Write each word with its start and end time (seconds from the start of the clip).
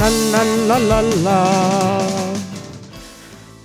Lalalala. 0.00 2.00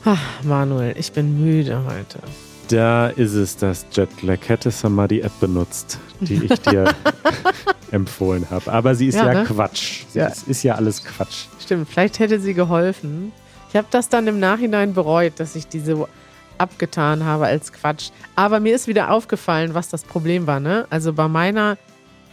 Ach, 0.04 0.44
Manuel, 0.44 0.94
ich 0.98 1.14
bin 1.14 1.39
müde 1.41 1.82
heute. 1.86 2.20
Da 2.68 3.08
ist 3.08 3.36
es, 3.36 3.55
das 3.55 3.86
Jetlag. 3.94 4.40
Hättest 4.48 4.84
du 4.84 4.90
mal 4.90 5.08
die 5.08 5.21
App 5.21 5.32
benutzt, 5.40 5.98
die 6.20 6.44
ich 6.45 6.59
dir 6.62 6.94
empfohlen 7.91 8.45
habe. 8.50 8.70
Aber 8.70 8.95
sie 8.95 9.08
ist 9.08 9.16
ja, 9.16 9.32
Ja, 9.32 9.34
ne? 9.34 9.44
Quatsch. 9.45 10.04
Sie 10.09 10.20
Ja. 10.20 10.27
Ist, 10.27 10.48
ist 10.50 10.63
ja 10.63 10.76
alles 10.76 11.05
Quatsch. 11.05 11.45
Stimmt, 11.62 11.88
vielleicht 11.88 12.20
hätte 12.20 12.41
sie 12.41 12.54
geholfen. 12.54 13.31
Ich 13.70 13.77
habe 13.77 13.88
das 13.90 14.09
dann 14.09 14.27
im 14.27 14.38
Nachhinein 14.40 14.94
bereut, 14.94 15.34
dass 15.38 15.55
ich 15.55 15.67
diese 15.70 15.95
so 15.95 16.09
abgetan 16.58 17.23
habe 17.23 17.45
als 17.45 17.72
Quatsch. 17.72 18.09
Aber 18.36 18.59
mir 18.59 18.76
ist 18.76 18.88
wieder 18.88 19.12
aufgefallen, 19.12 19.73
was 19.73 19.88
das 19.88 20.04
Problem 20.04 20.48
war. 20.48 20.59
Ne? 20.59 20.86
Also 20.90 21.13
bei 21.13 21.30
meiner, 21.30 21.77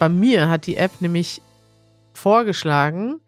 bei 0.00 0.08
mir 0.08 0.48
hat 0.48 0.66
die 0.66 0.76
App 0.76 0.90
nämlich 1.00 1.40
vorgeschlagen, 2.14 3.20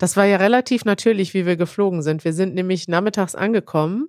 das 0.00 0.16
war 0.16 0.24
ja 0.24 0.38
relativ 0.38 0.86
natürlich, 0.86 1.34
wie 1.34 1.44
wir 1.44 1.56
geflogen 1.56 2.00
sind. 2.00 2.24
Wir 2.24 2.32
sind 2.32 2.54
nämlich 2.54 2.88
nachmittags 2.88 3.34
angekommen 3.34 4.08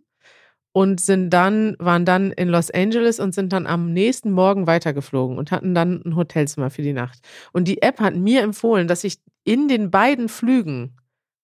und 0.71 1.01
sind 1.01 1.31
dann, 1.31 1.75
waren 1.79 2.05
dann 2.05 2.31
in 2.31 2.47
Los 2.47 2.71
Angeles 2.71 3.19
und 3.19 3.35
sind 3.35 3.51
dann 3.51 3.67
am 3.67 3.91
nächsten 3.91 4.31
Morgen 4.31 4.67
weitergeflogen 4.67 5.37
und 5.37 5.51
hatten 5.51 5.75
dann 5.75 6.01
ein 6.05 6.15
Hotelzimmer 6.15 6.69
für 6.69 6.81
die 6.81 6.93
Nacht. 6.93 7.19
Und 7.51 7.67
die 7.67 7.81
App 7.81 7.99
hat 7.99 8.15
mir 8.15 8.41
empfohlen, 8.41 8.87
dass 8.87 9.03
ich 9.03 9.17
in 9.43 9.67
den 9.67 9.91
beiden 9.91 10.29
Flügen 10.29 10.95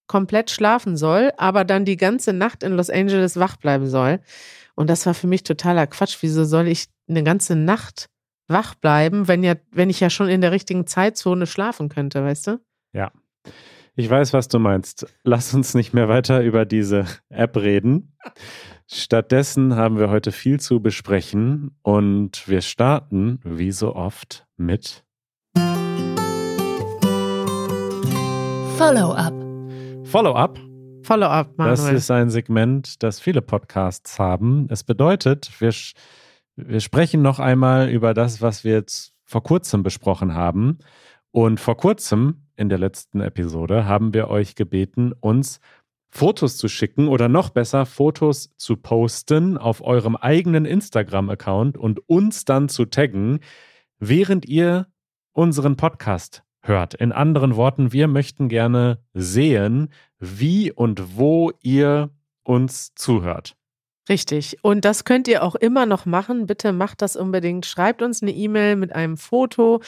komplett 0.08 0.50
schlafen 0.50 0.96
soll, 0.96 1.34
aber 1.36 1.66
dann 1.66 1.84
die 1.84 1.98
ganze 1.98 2.32
Nacht 2.32 2.64
in 2.64 2.72
Los 2.72 2.90
Angeles 2.90 3.36
wach 3.36 3.58
bleiben 3.58 3.90
soll. 3.90 4.22
Und 4.76 4.90
das 4.90 5.05
war 5.05 5.14
für 5.14 5.27
mich 5.27 5.44
totaler 5.44 5.88
Quatsch. 5.88 6.20
Wieso 6.22 6.46
soll 6.46 6.70
ich 6.70 6.86
eine 7.10 7.24
ganze 7.24 7.58
Nacht 7.58 8.08
wach 8.48 8.76
bleiben, 8.76 9.27
wenn 9.27 9.43
ja, 9.43 9.55
wenn 9.71 9.90
ich 9.90 9.99
ja 9.99 10.10
schon 10.10 10.30
in 10.30 10.40
der 10.40 10.54
richtigen 10.54 10.88
Zeitzone 10.88 11.48
schlafen 11.48 11.90
könnte, 11.90 12.24
weißt 12.24 12.48
du? 12.48 12.62
Ja. 12.93 13.12
Ich 13.99 14.12
weiß, 14.12 14.31
was 14.34 14.48
du 14.48 14.59
meinst. 14.59 15.07
Lass 15.23 15.55
uns 15.55 15.73
nicht 15.73 15.91
mehr 15.91 16.07
weiter 16.07 16.43
über 16.43 16.65
diese 16.65 17.05
App 17.29 17.57
reden. 17.57 18.15
Stattdessen 18.85 19.76
haben 19.76 19.98
wir 19.98 20.12
heute 20.12 20.31
viel 20.31 20.59
zu 20.59 20.81
besprechen 20.81 21.76
und 21.81 22.48
wir 22.48 22.62
starten, 22.62 23.40
wie 23.43 23.71
so 23.71 23.95
oft, 23.95 24.45
mit 24.55 25.03
Follow-up. 28.77 29.34
Follow-up. 30.03 30.59
Follow-up, 31.01 31.57
Manuel. 31.57 31.75
Das 31.75 31.91
ist 31.91 32.12
ein 32.12 32.29
Segment, 32.29 33.01
das 33.01 33.20
viele 33.20 33.41
Podcasts 33.41 34.20
haben. 34.20 34.68
Es 34.70 34.84
bedeutet, 34.84 35.49
wir, 35.59 35.73
wir 36.55 36.81
sprechen 36.81 37.23
noch 37.23 37.40
einmal 37.40 37.90
über 37.90 38.13
das, 38.13 38.43
was 38.43 38.63
wir 38.63 38.73
jetzt 38.73 39.15
vor 39.25 39.41
kurzem 39.41 39.81
besprochen 39.81 40.35
haben. 40.35 40.77
Und 41.38 41.60
vor 41.60 41.77
kurzem, 41.77 42.48
in 42.55 42.68
der 42.68 42.80
letzten 42.80 43.21
Episode, 43.21 43.85
haben 43.85 44.12
wir 44.16 44.27
euch 44.27 44.55
gebeten, 44.55 45.13
uns 45.13 45.60
Fotos 46.10 46.57
zu 46.57 46.68
schicken 46.68 47.07
oder 47.07 47.30
noch 47.30 47.52
besser, 47.52 47.85
Fotos 47.85 48.55
zu 48.57 48.76
posten 48.76 49.55
auf 49.55 49.84
eurem 49.84 50.15
eigenen 50.15 50.65
Instagram-Account 50.65 51.77
und 51.77 51.99
uns 52.10 52.43
dann 52.43 52.70
zu 52.70 52.85
taggen, 52.85 53.41
während 53.99 54.48
ihr 54.48 54.88
unseren 55.32 55.76
Podcast 55.76 56.41
hört. 56.63 56.96
In 56.96 57.12
anderen 57.12 57.55
Worten, 57.55 57.93
wir 57.93 58.08
möchten 58.08 58.49
gerne 58.49 58.98
sehen, 59.13 59.90
wie 60.18 60.71
und 60.71 61.18
wo 61.18 61.52
ihr 61.62 62.10
uns 62.41 62.96
zuhört. 62.96 63.55
Richtig. 64.09 64.58
Und 64.63 64.85
das 64.85 65.03
könnt 65.03 65.28
ihr 65.28 65.44
auch 65.44 65.53
immer 65.53 65.85
noch 65.85 66.08
machen. 66.08 66.47
Bitte 66.47 66.74
macht 66.74 67.02
das 67.03 67.16
unbedingt. 67.16 67.68
Schreibt 67.68 68.02
uns 68.02 68.24
eine 68.24 68.31
E-Mail 68.31 68.75
mit 68.75 68.94
einem 68.96 69.18
Foto 69.18 69.81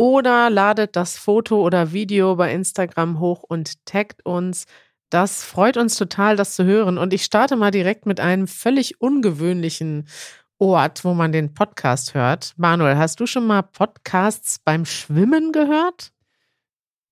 oder 0.00 0.48
ladet 0.48 0.96
das 0.96 1.18
Foto 1.18 1.60
oder 1.60 1.92
Video 1.92 2.34
bei 2.34 2.54
Instagram 2.54 3.20
hoch 3.20 3.42
und 3.42 3.84
taggt 3.84 4.24
uns. 4.24 4.64
Das 5.10 5.44
freut 5.44 5.76
uns 5.76 5.96
total, 5.96 6.36
das 6.36 6.56
zu 6.56 6.64
hören. 6.64 6.96
Und 6.96 7.12
ich 7.12 7.22
starte 7.22 7.54
mal 7.54 7.70
direkt 7.70 8.06
mit 8.06 8.18
einem 8.18 8.46
völlig 8.46 9.02
ungewöhnlichen 9.02 10.08
Ort, 10.56 11.04
wo 11.04 11.12
man 11.12 11.32
den 11.32 11.52
Podcast 11.52 12.14
hört. 12.14 12.54
Manuel, 12.56 12.96
hast 12.96 13.20
du 13.20 13.26
schon 13.26 13.46
mal 13.46 13.60
Podcasts 13.60 14.58
beim 14.58 14.86
Schwimmen 14.86 15.52
gehört? 15.52 16.12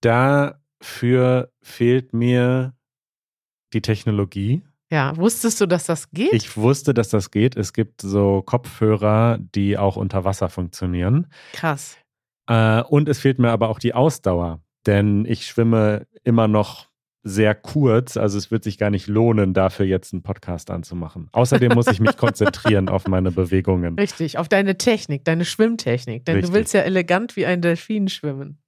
Dafür 0.01 1.53
fehlt 1.61 2.15
mir 2.15 2.73
die 3.75 3.83
Technologie. 3.83 4.63
Ja, 4.91 5.15
wusstest 5.15 5.61
du, 5.61 5.67
dass 5.67 5.85
das 5.85 6.11
geht? 6.13 6.33
Ich 6.33 6.57
wusste, 6.57 6.95
dass 6.95 7.11
das 7.11 7.31
geht. 7.31 7.55
Es 7.55 7.75
gibt 7.75 8.01
so 8.01 8.41
Kopfhörer, 8.41 9.37
die 9.39 9.77
auch 9.77 9.97
unter 9.97 10.25
Wasser 10.25 10.49
funktionieren. 10.49 11.27
Krass. 11.53 11.99
Äh, 12.49 12.83
und 12.83 13.09
es 13.09 13.21
fehlt 13.21 13.39
mir 13.39 13.51
aber 13.51 13.69
auch 13.69 13.79
die 13.79 13.95
Ausdauer, 13.95 14.61
denn 14.87 15.25
ich 15.27 15.47
schwimme 15.47 16.07
immer 16.25 16.49
noch 16.49 16.89
sehr 17.23 17.55
kurz. 17.55 18.17
Also 18.17 18.39
es 18.39 18.51
wird 18.51 18.65
sich 18.65 18.79
gar 18.79 18.91
nicht 18.91 19.07
lohnen, 19.07 19.53
dafür 19.53 19.87
jetzt 19.87 20.13
einen 20.13 20.23
Podcast 20.23 20.71
anzumachen. 20.71 21.29
Außerdem 21.33 21.73
muss 21.73 21.87
ich 21.89 22.01
mich 22.01 22.17
konzentrieren 22.17 22.89
auf 22.89 23.07
meine 23.07 23.31
Bewegungen. 23.31 23.99
Richtig, 23.99 24.39
auf 24.39 24.49
deine 24.49 24.79
Technik, 24.79 25.25
deine 25.25 25.45
Schwimmtechnik. 25.45 26.25
Denn 26.25 26.37
Richtig. 26.37 26.51
du 26.51 26.57
willst 26.57 26.75
ja 26.75 26.81
elegant 26.81 27.37
wie 27.37 27.47
ein 27.47 27.61
Delfin 27.61 28.09
schwimmen. 28.09 28.59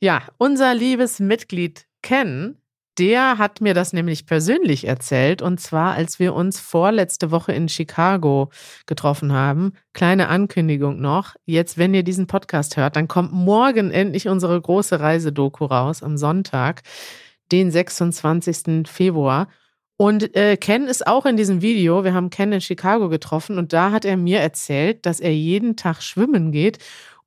Ja, 0.00 0.22
unser 0.38 0.74
liebes 0.74 1.20
Mitglied 1.20 1.86
Ken, 2.02 2.56
der 2.98 3.38
hat 3.38 3.60
mir 3.60 3.74
das 3.74 3.92
nämlich 3.92 4.26
persönlich 4.26 4.86
erzählt. 4.86 5.42
Und 5.42 5.60
zwar, 5.60 5.94
als 5.94 6.18
wir 6.18 6.34
uns 6.34 6.58
vorletzte 6.60 7.30
Woche 7.30 7.52
in 7.52 7.68
Chicago 7.68 8.50
getroffen 8.86 9.32
haben. 9.32 9.72
Kleine 9.92 10.28
Ankündigung 10.28 11.00
noch. 11.00 11.36
Jetzt, 11.44 11.78
wenn 11.78 11.94
ihr 11.94 12.02
diesen 12.02 12.26
Podcast 12.26 12.76
hört, 12.76 12.96
dann 12.96 13.08
kommt 13.08 13.32
morgen 13.32 13.90
endlich 13.90 14.28
unsere 14.28 14.60
große 14.60 15.00
Reisedoku 15.00 15.64
raus, 15.64 16.02
am 16.02 16.16
Sonntag, 16.16 16.82
den 17.52 17.70
26. 17.70 18.88
Februar. 18.88 19.48
Und 19.96 20.36
äh, 20.36 20.56
Ken 20.56 20.86
ist 20.86 21.06
auch 21.06 21.26
in 21.26 21.36
diesem 21.36 21.60
Video. 21.60 22.04
Wir 22.04 22.14
haben 22.14 22.30
Ken 22.30 22.52
in 22.52 22.60
Chicago 22.60 23.08
getroffen 23.08 23.58
und 23.58 23.72
da 23.72 23.90
hat 23.90 24.04
er 24.04 24.16
mir 24.16 24.38
erzählt, 24.38 25.04
dass 25.06 25.18
er 25.18 25.34
jeden 25.34 25.76
Tag 25.76 26.02
schwimmen 26.02 26.52
geht 26.52 26.78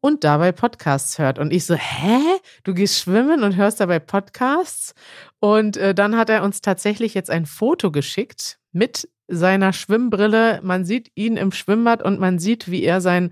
und 0.01 0.23
dabei 0.23 0.51
Podcasts 0.51 1.17
hört. 1.19 1.39
Und 1.39 1.53
ich 1.53 1.65
so, 1.65 1.75
hä? 1.75 2.19
Du 2.63 2.73
gehst 2.73 2.99
schwimmen 2.99 3.43
und 3.43 3.55
hörst 3.55 3.79
dabei 3.79 3.99
Podcasts? 3.99 4.93
Und 5.39 5.77
äh, 5.77 5.95
dann 5.95 6.17
hat 6.17 6.29
er 6.29 6.43
uns 6.43 6.61
tatsächlich 6.61 7.13
jetzt 7.13 7.29
ein 7.29 7.45
Foto 7.45 7.91
geschickt 7.91 8.59
mit 8.71 9.07
seiner 9.27 9.71
Schwimmbrille. 9.71 10.59
Man 10.63 10.83
sieht 10.83 11.11
ihn 11.15 11.37
im 11.37 11.51
Schwimmbad 11.51 12.03
und 12.03 12.19
man 12.19 12.39
sieht, 12.39 12.69
wie 12.69 12.83
er 12.83 12.99
sein, 12.99 13.31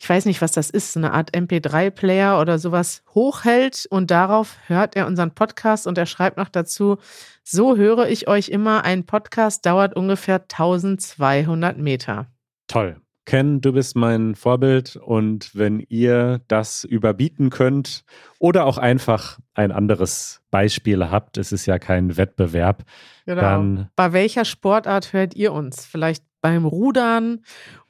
ich 0.00 0.08
weiß 0.08 0.24
nicht, 0.26 0.40
was 0.40 0.52
das 0.52 0.70
ist, 0.70 0.96
eine 0.96 1.12
Art 1.12 1.34
MP3-Player 1.34 2.40
oder 2.40 2.58
sowas 2.58 3.02
hochhält 3.14 3.86
und 3.90 4.10
darauf 4.10 4.56
hört 4.66 4.96
er 4.96 5.06
unseren 5.06 5.34
Podcast 5.34 5.86
und 5.86 5.98
er 5.98 6.06
schreibt 6.06 6.36
noch 6.36 6.48
dazu, 6.48 6.98
so 7.42 7.76
höre 7.76 8.08
ich 8.08 8.28
euch 8.28 8.48
immer, 8.48 8.84
ein 8.84 9.06
Podcast 9.06 9.66
dauert 9.66 9.96
ungefähr 9.96 10.36
1200 10.36 11.78
Meter. 11.78 12.26
Toll. 12.68 13.00
Ken, 13.28 13.60
du 13.60 13.74
bist 13.74 13.94
mein 13.94 14.34
Vorbild 14.34 14.96
und 14.96 15.54
wenn 15.54 15.80
ihr 15.90 16.40
das 16.48 16.84
überbieten 16.84 17.50
könnt 17.50 18.04
oder 18.38 18.64
auch 18.64 18.78
einfach 18.78 19.38
ein 19.52 19.70
anderes 19.70 20.40
Beispiel 20.50 21.10
habt, 21.10 21.36
es 21.36 21.52
ist 21.52 21.66
ja 21.66 21.78
kein 21.78 22.16
Wettbewerb, 22.16 22.84
Genau. 23.26 23.40
dann 23.42 23.90
Bei 23.96 24.14
welcher 24.14 24.46
Sportart 24.46 25.12
hört 25.12 25.36
ihr 25.36 25.52
uns? 25.52 25.84
Vielleicht 25.84 26.24
beim 26.40 26.64
Rudern 26.64 27.42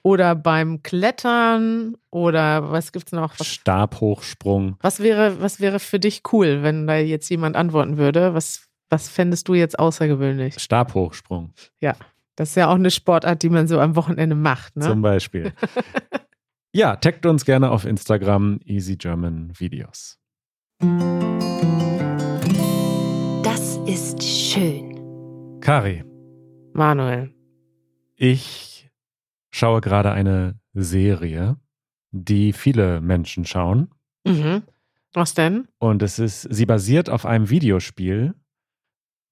oder 0.02 0.34
beim 0.34 0.82
Klettern 0.82 1.94
oder 2.10 2.72
was 2.72 2.90
gibt's 2.90 3.12
noch? 3.12 3.38
Was, 3.38 3.46
Stabhochsprung. 3.46 4.76
was 4.80 4.98
wäre, 4.98 5.40
was 5.40 5.60
wäre 5.60 5.78
für 5.78 6.00
dich 6.00 6.22
cool, 6.32 6.64
wenn 6.64 6.88
da 6.88 6.96
jetzt 6.96 7.28
jemand 7.28 7.54
antworten 7.54 7.96
würde? 7.96 8.34
Was, 8.34 8.66
was 8.90 9.08
fändest 9.08 9.46
du 9.46 9.54
jetzt 9.54 9.78
außergewöhnlich? 9.78 10.58
Stabhochsprung 10.58 11.52
Das 12.38 12.50
ist 12.50 12.54
ja 12.54 12.68
auch 12.68 12.76
eine 12.76 12.92
Sportart, 12.92 13.42
die 13.42 13.48
man 13.48 13.66
so 13.66 13.80
am 13.80 13.96
Wochenende 13.96 14.36
macht, 14.36 14.76
ne? 14.76 14.84
zum 14.84 15.02
Beispiel. 15.02 15.52
ja, 16.72 16.94
taggt 16.94 17.26
uns 17.26 17.44
gerne 17.44 17.68
auf 17.68 17.84
Instagram 17.84 18.60
Easy 18.64 18.94
German 18.94 19.52
Videos. 19.58 20.20
Das 23.42 23.78
ist 23.86 24.22
schön. 24.22 25.58
Kari, 25.60 26.04
Manuel. 26.74 27.34
ich 28.14 28.88
schaue 29.50 29.80
gerade 29.80 30.12
eine 30.12 30.60
Serie, 30.74 31.56
die 32.12 32.52
viele 32.52 33.00
Menschen 33.00 33.46
schauen. 33.46 33.90
Mhm. 34.24 34.62
Was 35.12 35.34
denn? 35.34 35.66
Und 35.78 36.04
es 36.04 36.20
ist, 36.20 36.42
sie 36.42 36.66
basiert 36.66 37.10
auf 37.10 37.26
einem 37.26 37.50
Videospiel, 37.50 38.36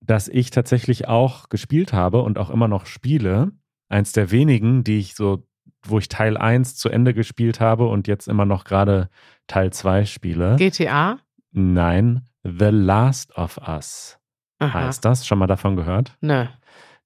das 0.06 0.28
ich 0.28 0.50
tatsächlich 0.50 1.08
auch 1.08 1.48
gespielt 1.48 1.92
habe 1.92 2.22
und 2.22 2.38
auch 2.38 2.50
immer 2.50 2.68
noch 2.68 2.86
spiele. 2.86 3.52
Eins 3.88 4.12
der 4.12 4.30
wenigen, 4.30 4.84
die 4.84 4.98
ich 4.98 5.14
so, 5.14 5.46
wo 5.82 5.98
ich 5.98 6.08
Teil 6.08 6.36
1 6.36 6.76
zu 6.76 6.88
Ende 6.88 7.14
gespielt 7.14 7.60
habe 7.60 7.86
und 7.86 8.08
jetzt 8.08 8.28
immer 8.28 8.44
noch 8.44 8.64
gerade 8.64 9.08
Teil 9.46 9.72
2 9.72 10.04
spiele. 10.04 10.56
GTA? 10.56 11.18
Nein, 11.52 12.22
The 12.42 12.70
Last 12.70 13.36
of 13.36 13.58
Us 13.66 14.18
Aha. 14.58 14.86
heißt 14.86 15.04
das. 15.04 15.26
Schon 15.26 15.38
mal 15.38 15.46
davon 15.46 15.76
gehört? 15.76 16.16
Nö. 16.20 16.46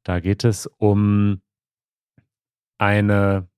Da 0.02 0.20
geht 0.20 0.44
es 0.44 0.66
um 0.78 1.42
eine 2.78 3.49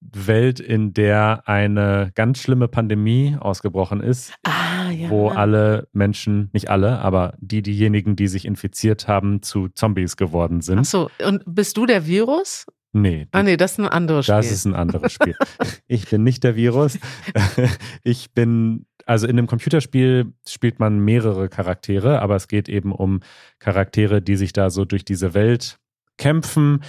Welt, 0.00 0.60
in 0.60 0.92
der 0.94 1.42
eine 1.46 2.10
ganz 2.14 2.38
schlimme 2.40 2.68
Pandemie 2.68 3.36
ausgebrochen 3.38 4.00
ist, 4.00 4.32
Ah, 4.44 4.90
ja. 4.90 5.10
wo 5.10 5.28
alle 5.28 5.88
Menschen, 5.92 6.48
nicht 6.52 6.70
alle, 6.70 6.98
aber 7.00 7.34
die, 7.38 7.62
diejenigen, 7.62 8.16
die 8.16 8.26
sich 8.28 8.44
infiziert 8.46 9.08
haben, 9.08 9.42
zu 9.42 9.68
Zombies 9.68 10.16
geworden 10.16 10.60
sind. 10.62 10.78
Ach 10.80 10.84
so, 10.84 11.10
und 11.26 11.42
bist 11.46 11.76
du 11.76 11.86
der 11.86 12.06
Virus? 12.06 12.66
Nee, 12.92 13.28
Ah, 13.30 13.42
nee, 13.44 13.56
das 13.56 13.72
ist 13.72 13.78
ein 13.78 13.86
anderes 13.86 14.26
Spiel. 14.26 14.34
das 14.34 14.50
ist 14.50 14.64
ein 14.64 14.74
anderes 14.74 15.12
Spiel. 15.12 15.36
ich 15.86 16.08
bin 16.08 16.24
nicht 16.24 16.42
der 16.44 16.56
Virus. 16.56 16.98
Ich 18.02 18.32
bin, 18.32 18.86
also 19.06 19.26
in 19.26 19.38
einem 19.38 19.46
Computerspiel 19.46 20.32
spielt 20.48 20.80
man 20.80 20.98
mehrere 20.98 21.48
Charaktere, 21.48 22.20
aber 22.22 22.36
es 22.36 22.48
geht 22.48 22.68
eben 22.68 22.92
um 22.92 23.20
Charaktere, 23.58 24.22
die 24.22 24.36
sich 24.36 24.52
da 24.52 24.70
so 24.70 24.84
durch 24.84 25.04
diese 25.04 25.34
Welt 25.34 25.78
kämpfen. 26.18 26.82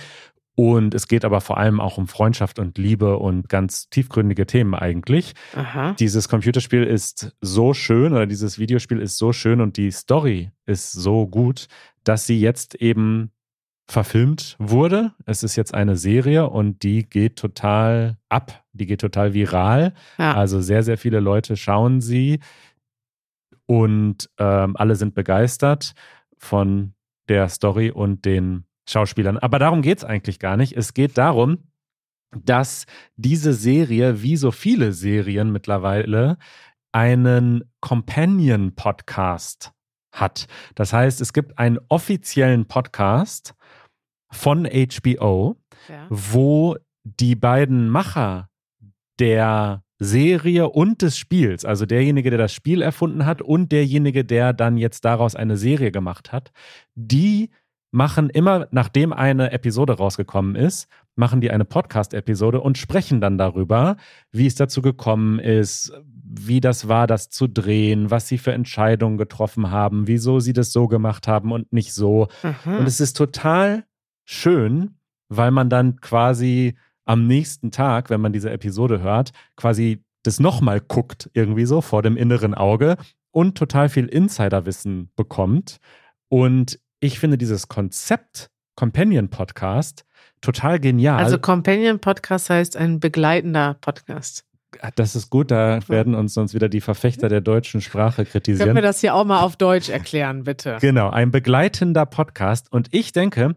Und 0.56 0.94
es 0.94 1.08
geht 1.08 1.24
aber 1.24 1.42
vor 1.42 1.58
allem 1.58 1.80
auch 1.80 1.98
um 1.98 2.08
Freundschaft 2.08 2.60
und 2.60 2.78
Liebe 2.78 3.18
und 3.18 3.48
ganz 3.48 3.90
tiefgründige 3.90 4.46
Themen 4.46 4.76
eigentlich. 4.76 5.34
Aha. 5.56 5.94
Dieses 5.94 6.28
Computerspiel 6.28 6.84
ist 6.84 7.36
so 7.42 7.74
schön 7.74 8.12
oder 8.12 8.28
dieses 8.28 8.60
Videospiel 8.60 9.00
ist 9.00 9.18
so 9.18 9.32
schön 9.32 9.62
und 9.62 9.78
die 9.78 9.92
Story 9.92 10.52
ist 10.66 10.92
so 10.92 11.26
gut, 11.26 11.68
dass 12.04 12.28
sie 12.28 12.40
jetzt 12.40 12.76
eben 12.76 13.32
verfilmt 13.88 14.56
wurde. 14.60 15.14
Es 15.26 15.44
ist 15.44 15.56
jetzt 15.56 15.74
eine 15.74 15.98
Serie 15.98 16.50
und 16.50 16.84
die 16.84 17.10
geht 17.10 17.38
total 17.38 18.18
ab, 18.30 18.64
die 18.74 18.86
geht 18.86 19.02
total 19.02 19.34
viral. 19.34 19.94
Ja. 20.18 20.34
Also 20.36 20.62
sehr, 20.62 20.84
sehr 20.84 20.98
viele 20.98 21.20
Leute 21.20 21.58
schauen 21.58 22.02
sie 22.02 22.40
und 23.66 24.30
ähm, 24.38 24.76
alle 24.76 24.96
sind 24.96 25.14
begeistert 25.14 25.94
von 26.38 26.94
der 27.30 27.50
Story 27.50 27.92
und 27.92 28.26
den 28.26 28.66
Schauspielern. 28.92 29.38
Aber 29.38 29.60
darum 29.60 29.82
geht 29.82 30.00
es 30.00 30.04
eigentlich 30.04 30.40
gar 30.40 30.58
nicht. 30.58 30.74
Es 30.74 30.94
geht 30.94 31.18
darum, 31.18 31.70
dass 32.36 32.86
diese 33.16 33.54
Serie, 33.54 34.22
wie 34.22 34.38
so 34.38 34.52
viele 34.52 34.94
Serien 34.94 35.52
mittlerweile, 35.52 36.38
einen 36.92 37.64
Companion-Podcast 37.82 39.72
hat. 40.12 40.48
Das 40.76 40.94
heißt, 40.94 41.22
es 41.22 41.34
gibt 41.34 41.58
einen 41.58 41.80
offiziellen 41.90 42.68
Podcast 42.68 43.54
von 44.32 44.66
HBO, 44.66 45.58
ja. 45.88 46.06
wo 46.10 46.78
die 47.04 47.36
beiden 47.36 47.90
Macher 47.90 48.50
der 49.20 49.84
Serie 50.00 50.70
und 50.70 51.02
des 51.04 51.18
Spiels, 51.18 51.64
also 51.64 51.86
derjenige, 51.86 52.32
der 52.32 52.40
das 52.40 52.54
Spiel 52.54 52.82
erfunden 52.82 53.26
hat 53.26 53.42
und 53.42 53.72
derjenige, 53.72 54.26
der 54.26 54.52
dann 54.52 54.78
jetzt 54.78 55.06
daraus 55.06 55.36
eine 55.36 55.58
Serie 55.58 55.92
gemacht 55.92 56.32
hat, 56.32 56.52
die 56.96 57.52
machen 57.92 58.30
immer, 58.30 58.68
nachdem 58.72 59.14
eine 59.14 59.52
Episode 59.52 59.94
rausgekommen 59.94 60.56
ist, 60.56 60.88
machen 61.16 61.42
die 61.42 61.52
eine 61.52 61.66
Podcast-Episode 61.66 62.62
und 62.62 62.78
sprechen 62.78 63.20
dann 63.20 63.38
darüber, 63.38 63.98
wie 64.32 64.48
es 64.48 64.56
dazu 64.56 64.82
gekommen 64.82 65.40
ist, 65.40 65.92
wie 66.24 66.62
das 66.62 66.88
war, 66.88 67.06
das 67.06 67.30
zu 67.30 67.48
drehen, 67.48 68.10
was 68.10 68.30
sie 68.30 68.38
für 68.38 68.54
Entscheidungen 68.54 69.18
getroffen 69.18 69.72
haben, 69.72 70.08
wieso 70.08 70.40
sie 70.40 70.54
das 70.54 70.72
so 70.72 70.88
gemacht 70.88 71.28
haben 71.28 71.52
und 71.52 71.74
nicht 71.74 71.94
so. 71.94 72.30
Aha. 72.44 72.78
Und 72.78 72.88
es 72.88 73.02
ist 73.02 73.18
total 73.18 73.84
schön, 74.24 74.96
weil 75.28 75.52
man 75.52 75.70
dann 75.70 76.00
quasi 76.00 76.76
am 77.06 77.28
nächsten 77.28 77.72
Tag, 77.72 78.10
wenn 78.10 78.22
man 78.22 78.32
diese 78.32 78.52
Episode 78.52 79.02
hört, 79.02 79.32
quasi 79.58 80.04
das 80.24 80.40
nochmal 80.40 80.80
guckt, 80.80 81.30
irgendwie 81.34 81.66
so 81.66 81.82
vor 81.82 82.02
dem 82.02 82.16
inneren 82.16 82.54
Auge 82.54 82.96
und 83.32 83.58
total 83.58 83.90
viel 83.90 84.06
Insiderwissen 84.06 85.10
bekommt. 85.16 85.78
Und 86.30 86.80
ich 87.02 87.20
finde 87.20 87.38
dieses 87.38 87.68
Konzept 87.68 88.50
Companion 88.76 89.30
Podcast 89.30 90.06
total 90.40 90.80
genial. 90.80 91.18
Also 91.18 91.40
Companion 91.40 92.00
Podcast 92.00 92.50
heißt 92.50 92.78
ein 92.78 93.00
begleitender 93.00 93.76
Podcast. 93.82 94.46
das 94.96 95.16
ist 95.16 95.30
gut, 95.30 95.52
da 95.52 95.80
werden 95.90 96.16
uns 96.16 96.36
sonst 96.36 96.54
wieder 96.54 96.70
die 96.70 96.80
Verfechter 96.80 97.28
der 97.28 97.42
deutschen 97.42 97.82
Sprache 97.82 98.18
Können 98.18 98.32
kritisieren. 98.32 98.76
wir 98.76 98.82
das 98.82 99.02
hier 99.02 99.16
auch 99.16 99.26
mal 99.26 99.42
auf 99.42 99.58
Deutsch 99.58 99.90
erklären, 99.90 100.44
bitte? 100.44 100.78
Genau, 100.82 101.10
ein 101.10 101.32
begleitender 101.32 102.06
Podcast. 102.06 102.72
Und 102.72 102.88
ich 102.94 103.12
denke, 103.12 103.56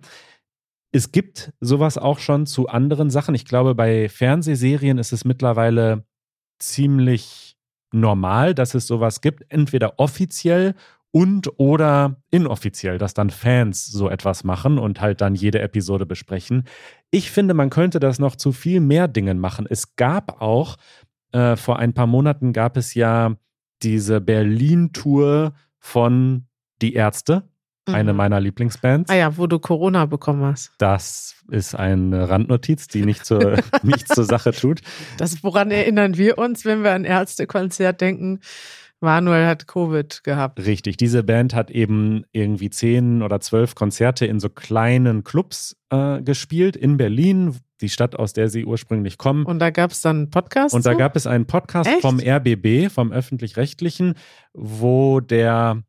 es 0.90 1.12
gibt 1.12 1.52
sowas 1.60 1.98
auch 1.98 2.18
schon 2.18 2.46
zu 2.46 2.68
anderen 2.68 3.10
Sachen. 3.10 3.34
Ich 3.34 3.44
glaube, 3.44 3.74
bei 3.74 4.08
Fernsehserien 4.08 4.96
ist 4.98 5.12
es 5.12 5.24
mittlerweile 5.24 6.04
ziemlich 6.58 7.56
normal, 7.92 8.54
dass 8.54 8.74
es 8.74 8.86
sowas 8.86 9.20
gibt, 9.20 9.44
entweder 9.50 9.98
offiziell 9.98 10.74
und 11.14 11.48
oder 11.60 12.16
inoffiziell, 12.32 12.98
dass 12.98 13.14
dann 13.14 13.30
Fans 13.30 13.86
so 13.86 14.10
etwas 14.10 14.42
machen 14.42 14.80
und 14.80 15.00
halt 15.00 15.20
dann 15.20 15.36
jede 15.36 15.60
Episode 15.60 16.06
besprechen. 16.06 16.64
Ich 17.12 17.30
finde, 17.30 17.54
man 17.54 17.70
könnte 17.70 18.00
das 18.00 18.18
noch 18.18 18.34
zu 18.34 18.50
viel 18.50 18.80
mehr 18.80 19.06
Dingen 19.06 19.38
machen. 19.38 19.64
Es 19.70 19.94
gab 19.94 20.42
auch, 20.42 20.74
äh, 21.30 21.54
vor 21.54 21.78
ein 21.78 21.92
paar 21.92 22.08
Monaten 22.08 22.52
gab 22.52 22.76
es 22.76 22.94
ja 22.94 23.36
diese 23.84 24.20
Berlin-Tour 24.20 25.54
von 25.78 26.46
Die 26.82 26.94
Ärzte, 26.94 27.48
eine 27.86 28.12
Mhm. 28.12 28.16
meiner 28.16 28.40
Lieblingsbands. 28.40 29.08
Ah 29.08 29.14
ja, 29.14 29.36
wo 29.36 29.46
du 29.46 29.60
Corona 29.60 30.06
bekommen 30.06 30.44
hast. 30.44 30.72
Das 30.78 31.36
ist 31.48 31.76
eine 31.76 32.28
Randnotiz, 32.28 32.88
die 32.88 33.04
nicht 33.04 33.24
zur, 33.24 33.58
nicht 33.84 34.08
zur 34.08 34.24
Sache 34.24 34.50
tut. 34.50 34.80
Das, 35.16 35.44
woran 35.44 35.70
erinnern 35.70 36.16
wir 36.16 36.38
uns, 36.38 36.64
wenn 36.64 36.82
wir 36.82 36.92
an 36.92 37.04
Ärztekonzert 37.04 38.00
denken? 38.00 38.40
Manuel 39.04 39.46
hat 39.46 39.68
Covid 39.68 40.24
gehabt. 40.24 40.58
Richtig, 40.64 40.96
diese 40.96 41.22
Band 41.22 41.54
hat 41.54 41.70
eben 41.70 42.24
irgendwie 42.32 42.70
zehn 42.70 43.22
oder 43.22 43.40
zwölf 43.40 43.74
Konzerte 43.74 44.26
in 44.26 44.40
so 44.40 44.48
kleinen 44.48 45.22
Clubs 45.22 45.76
äh, 45.90 46.20
gespielt 46.22 46.74
in 46.74 46.96
Berlin, 46.96 47.56
die 47.80 47.88
Stadt, 47.88 48.16
aus 48.16 48.32
der 48.32 48.48
sie 48.48 48.64
ursprünglich 48.64 49.18
kommen. 49.18 49.44
Und 49.46 49.60
da 49.60 49.70
gab 49.70 49.92
es 49.92 50.00
dann 50.00 50.16
einen 50.16 50.30
Podcast. 50.30 50.74
Und 50.74 50.84
da 50.86 50.92
zu? 50.92 50.98
gab 50.98 51.14
es 51.14 51.26
einen 51.26 51.46
Podcast 51.46 51.88
Echt? 51.88 52.00
vom 52.00 52.18
RBB, 52.18 52.90
vom 52.90 53.12
öffentlich-rechtlichen, 53.12 54.14
wo 54.52 55.20
der 55.20 55.82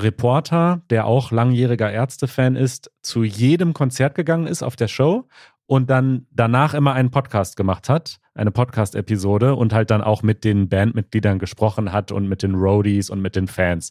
Reporter, 0.00 0.82
der 0.90 1.06
auch 1.06 1.30
langjähriger 1.30 1.90
Ärztefan 1.90 2.56
ist, 2.56 2.90
zu 3.02 3.24
jedem 3.24 3.74
Konzert 3.74 4.14
gegangen 4.14 4.46
ist 4.46 4.62
auf 4.62 4.74
der 4.74 4.88
Show 4.88 5.28
und 5.72 5.88
dann 5.88 6.26
danach 6.30 6.74
immer 6.74 6.92
einen 6.92 7.10
Podcast 7.10 7.56
gemacht 7.56 7.88
hat, 7.88 8.20
eine 8.34 8.50
Podcast-Episode 8.50 9.54
und 9.54 9.72
halt 9.72 9.90
dann 9.90 10.02
auch 10.02 10.22
mit 10.22 10.44
den 10.44 10.68
Bandmitgliedern 10.68 11.38
gesprochen 11.38 11.94
hat 11.94 12.12
und 12.12 12.28
mit 12.28 12.42
den 12.42 12.56
Roadies 12.56 13.08
und 13.08 13.22
mit 13.22 13.36
den 13.36 13.48
Fans. 13.48 13.90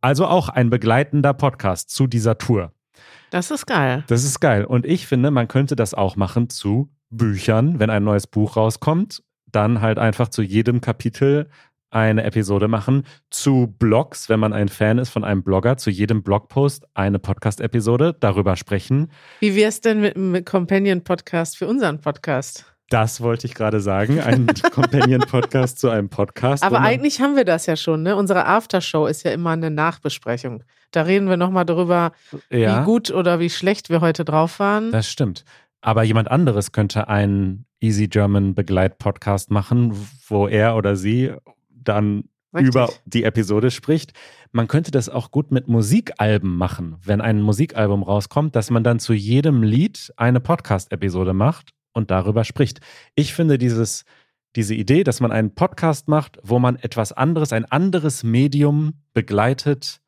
Also 0.00 0.24
auch 0.24 0.48
ein 0.48 0.70
begleitender 0.70 1.34
Podcast 1.34 1.90
zu 1.90 2.06
dieser 2.06 2.38
Tour. 2.38 2.72
das 3.30 3.50
ist 3.50 3.66
geil. 3.66 4.04
Das 4.06 4.24
ist 4.24 4.40
geil. 4.40 4.64
Und 4.64 4.86
ich 4.86 5.06
finde, 5.06 5.30
man 5.30 5.48
könnte 5.48 5.76
das 5.76 5.92
auch 5.92 6.16
machen 6.16 6.48
zu 6.48 6.88
Büchern, 7.10 7.78
wenn 7.78 7.90
ein 7.90 8.02
neues 8.02 8.26
Buch 8.26 8.56
rauskommt, 8.56 9.22
dann 9.52 9.82
halt 9.82 9.98
einfach 9.98 10.28
zu 10.28 10.40
jedem 10.40 10.80
Kapitel 10.80 11.50
eine 11.96 12.24
Episode 12.24 12.68
machen. 12.68 13.04
Zu 13.30 13.74
Blogs, 13.78 14.28
wenn 14.28 14.38
man 14.38 14.52
ein 14.52 14.68
Fan 14.68 14.98
ist 14.98 15.08
von 15.08 15.24
einem 15.24 15.42
Blogger, 15.42 15.78
zu 15.78 15.88
jedem 15.88 16.22
Blogpost 16.22 16.86
eine 16.92 17.18
Podcast-Episode, 17.18 18.14
darüber 18.20 18.56
sprechen. 18.56 19.10
Wie 19.40 19.56
wär's 19.56 19.80
denn 19.80 20.02
mit 20.02 20.14
einem 20.14 20.44
Companion-Podcast 20.44 21.56
für 21.56 21.66
unseren 21.66 22.00
Podcast? 22.00 22.66
Das 22.90 23.22
wollte 23.22 23.46
ich 23.46 23.54
gerade 23.54 23.80
sagen. 23.80 24.20
Ein 24.20 24.46
Companion-Podcast 24.72 25.78
zu 25.78 25.88
einem 25.88 26.10
Podcast. 26.10 26.62
Aber 26.62 26.80
eigentlich 26.80 27.22
haben 27.22 27.34
wir 27.34 27.46
das 27.46 27.64
ja 27.64 27.76
schon, 27.76 28.02
ne? 28.02 28.14
Unsere 28.14 28.44
Aftershow 28.44 29.06
ist 29.06 29.24
ja 29.24 29.32
immer 29.32 29.50
eine 29.50 29.70
Nachbesprechung. 29.70 30.64
Da 30.90 31.02
reden 31.02 31.30
wir 31.30 31.38
nochmal 31.38 31.64
darüber, 31.64 32.12
ja, 32.50 32.82
wie 32.82 32.84
gut 32.84 33.10
oder 33.10 33.40
wie 33.40 33.50
schlecht 33.50 33.88
wir 33.88 34.02
heute 34.02 34.26
drauf 34.26 34.60
waren. 34.60 34.92
Das 34.92 35.10
stimmt. 35.10 35.44
Aber 35.80 36.02
jemand 36.02 36.30
anderes 36.30 36.72
könnte 36.72 37.08
einen 37.08 37.64
Easy 37.80 38.06
German 38.08 38.54
Begleit-Podcast 38.54 39.50
machen, 39.50 39.94
wo 40.28 40.46
er 40.46 40.76
oder 40.76 40.94
sie 40.94 41.32
dann 41.88 42.24
Richtig. 42.54 42.68
über 42.68 42.88
die 43.04 43.24
Episode 43.24 43.70
spricht. 43.70 44.12
Man 44.52 44.68
könnte 44.68 44.90
das 44.90 45.08
auch 45.08 45.30
gut 45.30 45.50
mit 45.50 45.68
Musikalben 45.68 46.56
machen, 46.56 46.96
wenn 47.04 47.20
ein 47.20 47.40
Musikalbum 47.40 48.02
rauskommt, 48.02 48.56
dass 48.56 48.70
man 48.70 48.84
dann 48.84 48.98
zu 48.98 49.12
jedem 49.12 49.62
Lied 49.62 50.12
eine 50.16 50.40
Podcast-Episode 50.40 51.34
macht 51.34 51.72
und 51.92 52.10
darüber 52.10 52.44
spricht. 52.44 52.80
Ich 53.14 53.34
finde 53.34 53.58
dieses, 53.58 54.04
diese 54.54 54.74
Idee, 54.74 55.04
dass 55.04 55.20
man 55.20 55.32
einen 55.32 55.54
Podcast 55.54 56.08
macht, 56.08 56.38
wo 56.42 56.58
man 56.58 56.76
etwas 56.76 57.12
anderes, 57.12 57.52
ein 57.52 57.64
anderes 57.66 58.24
Medium 58.24 58.94
begleitet, 59.12 60.00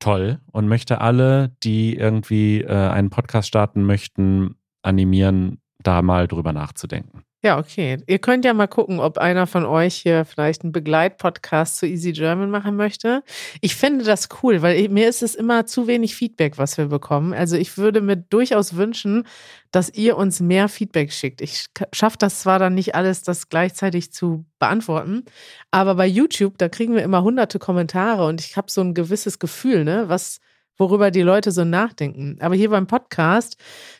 toll 0.00 0.40
und 0.50 0.66
möchte 0.66 1.00
alle, 1.00 1.54
die 1.62 1.94
irgendwie 1.96 2.62
äh, 2.62 2.72
einen 2.72 3.10
Podcast 3.10 3.48
starten 3.48 3.84
möchten, 3.84 4.56
animieren, 4.82 5.60
da 5.82 6.02
mal 6.02 6.26
drüber 6.26 6.52
nachzudenken. 6.52 7.22
Ja, 7.42 7.58
okay. 7.58 7.96
Ihr 8.06 8.18
könnt 8.18 8.44
ja 8.44 8.52
mal 8.52 8.66
gucken, 8.66 9.00
ob 9.00 9.16
einer 9.16 9.46
von 9.46 9.64
euch 9.64 9.94
hier 9.94 10.26
vielleicht 10.26 10.62
einen 10.62 10.72
Begleitpodcast 10.72 11.78
zu 11.78 11.86
Easy 11.86 12.12
German 12.12 12.50
machen 12.50 12.76
möchte. 12.76 13.22
Ich 13.62 13.76
finde 13.76 14.04
das 14.04 14.28
cool, 14.42 14.60
weil 14.60 14.86
mir 14.90 15.08
ist 15.08 15.22
es 15.22 15.34
immer 15.34 15.64
zu 15.64 15.86
wenig 15.86 16.14
Feedback, 16.14 16.58
was 16.58 16.76
wir 16.76 16.86
bekommen. 16.86 17.32
Also 17.32 17.56
ich 17.56 17.78
würde 17.78 18.02
mir 18.02 18.16
durchaus 18.16 18.76
wünschen, 18.76 19.26
dass 19.70 19.88
ihr 19.94 20.18
uns 20.18 20.40
mehr 20.40 20.68
Feedback 20.68 21.12
schickt. 21.12 21.40
Ich 21.40 21.68
schaffe 21.94 22.18
das 22.18 22.40
zwar 22.40 22.58
dann 22.58 22.74
nicht 22.74 22.94
alles, 22.94 23.22
das 23.22 23.48
gleichzeitig 23.48 24.12
zu 24.12 24.44
beantworten, 24.58 25.24
aber 25.70 25.94
bei 25.94 26.06
YouTube, 26.06 26.58
da 26.58 26.68
kriegen 26.68 26.94
wir 26.94 27.02
immer 27.02 27.22
hunderte 27.22 27.58
Kommentare 27.58 28.26
und 28.26 28.42
ich 28.42 28.58
habe 28.58 28.70
so 28.70 28.82
ein 28.82 28.92
gewisses 28.92 29.38
Gefühl, 29.38 29.84
ne, 29.84 30.04
was 30.08 30.40
worüber 30.80 31.10
die 31.10 31.22
Leute 31.22 31.52
so 31.52 31.64
nachdenken. 31.64 32.38
Aber 32.40 32.56
hier 32.56 32.70
beim 32.70 32.86
Podcast, 32.86 33.56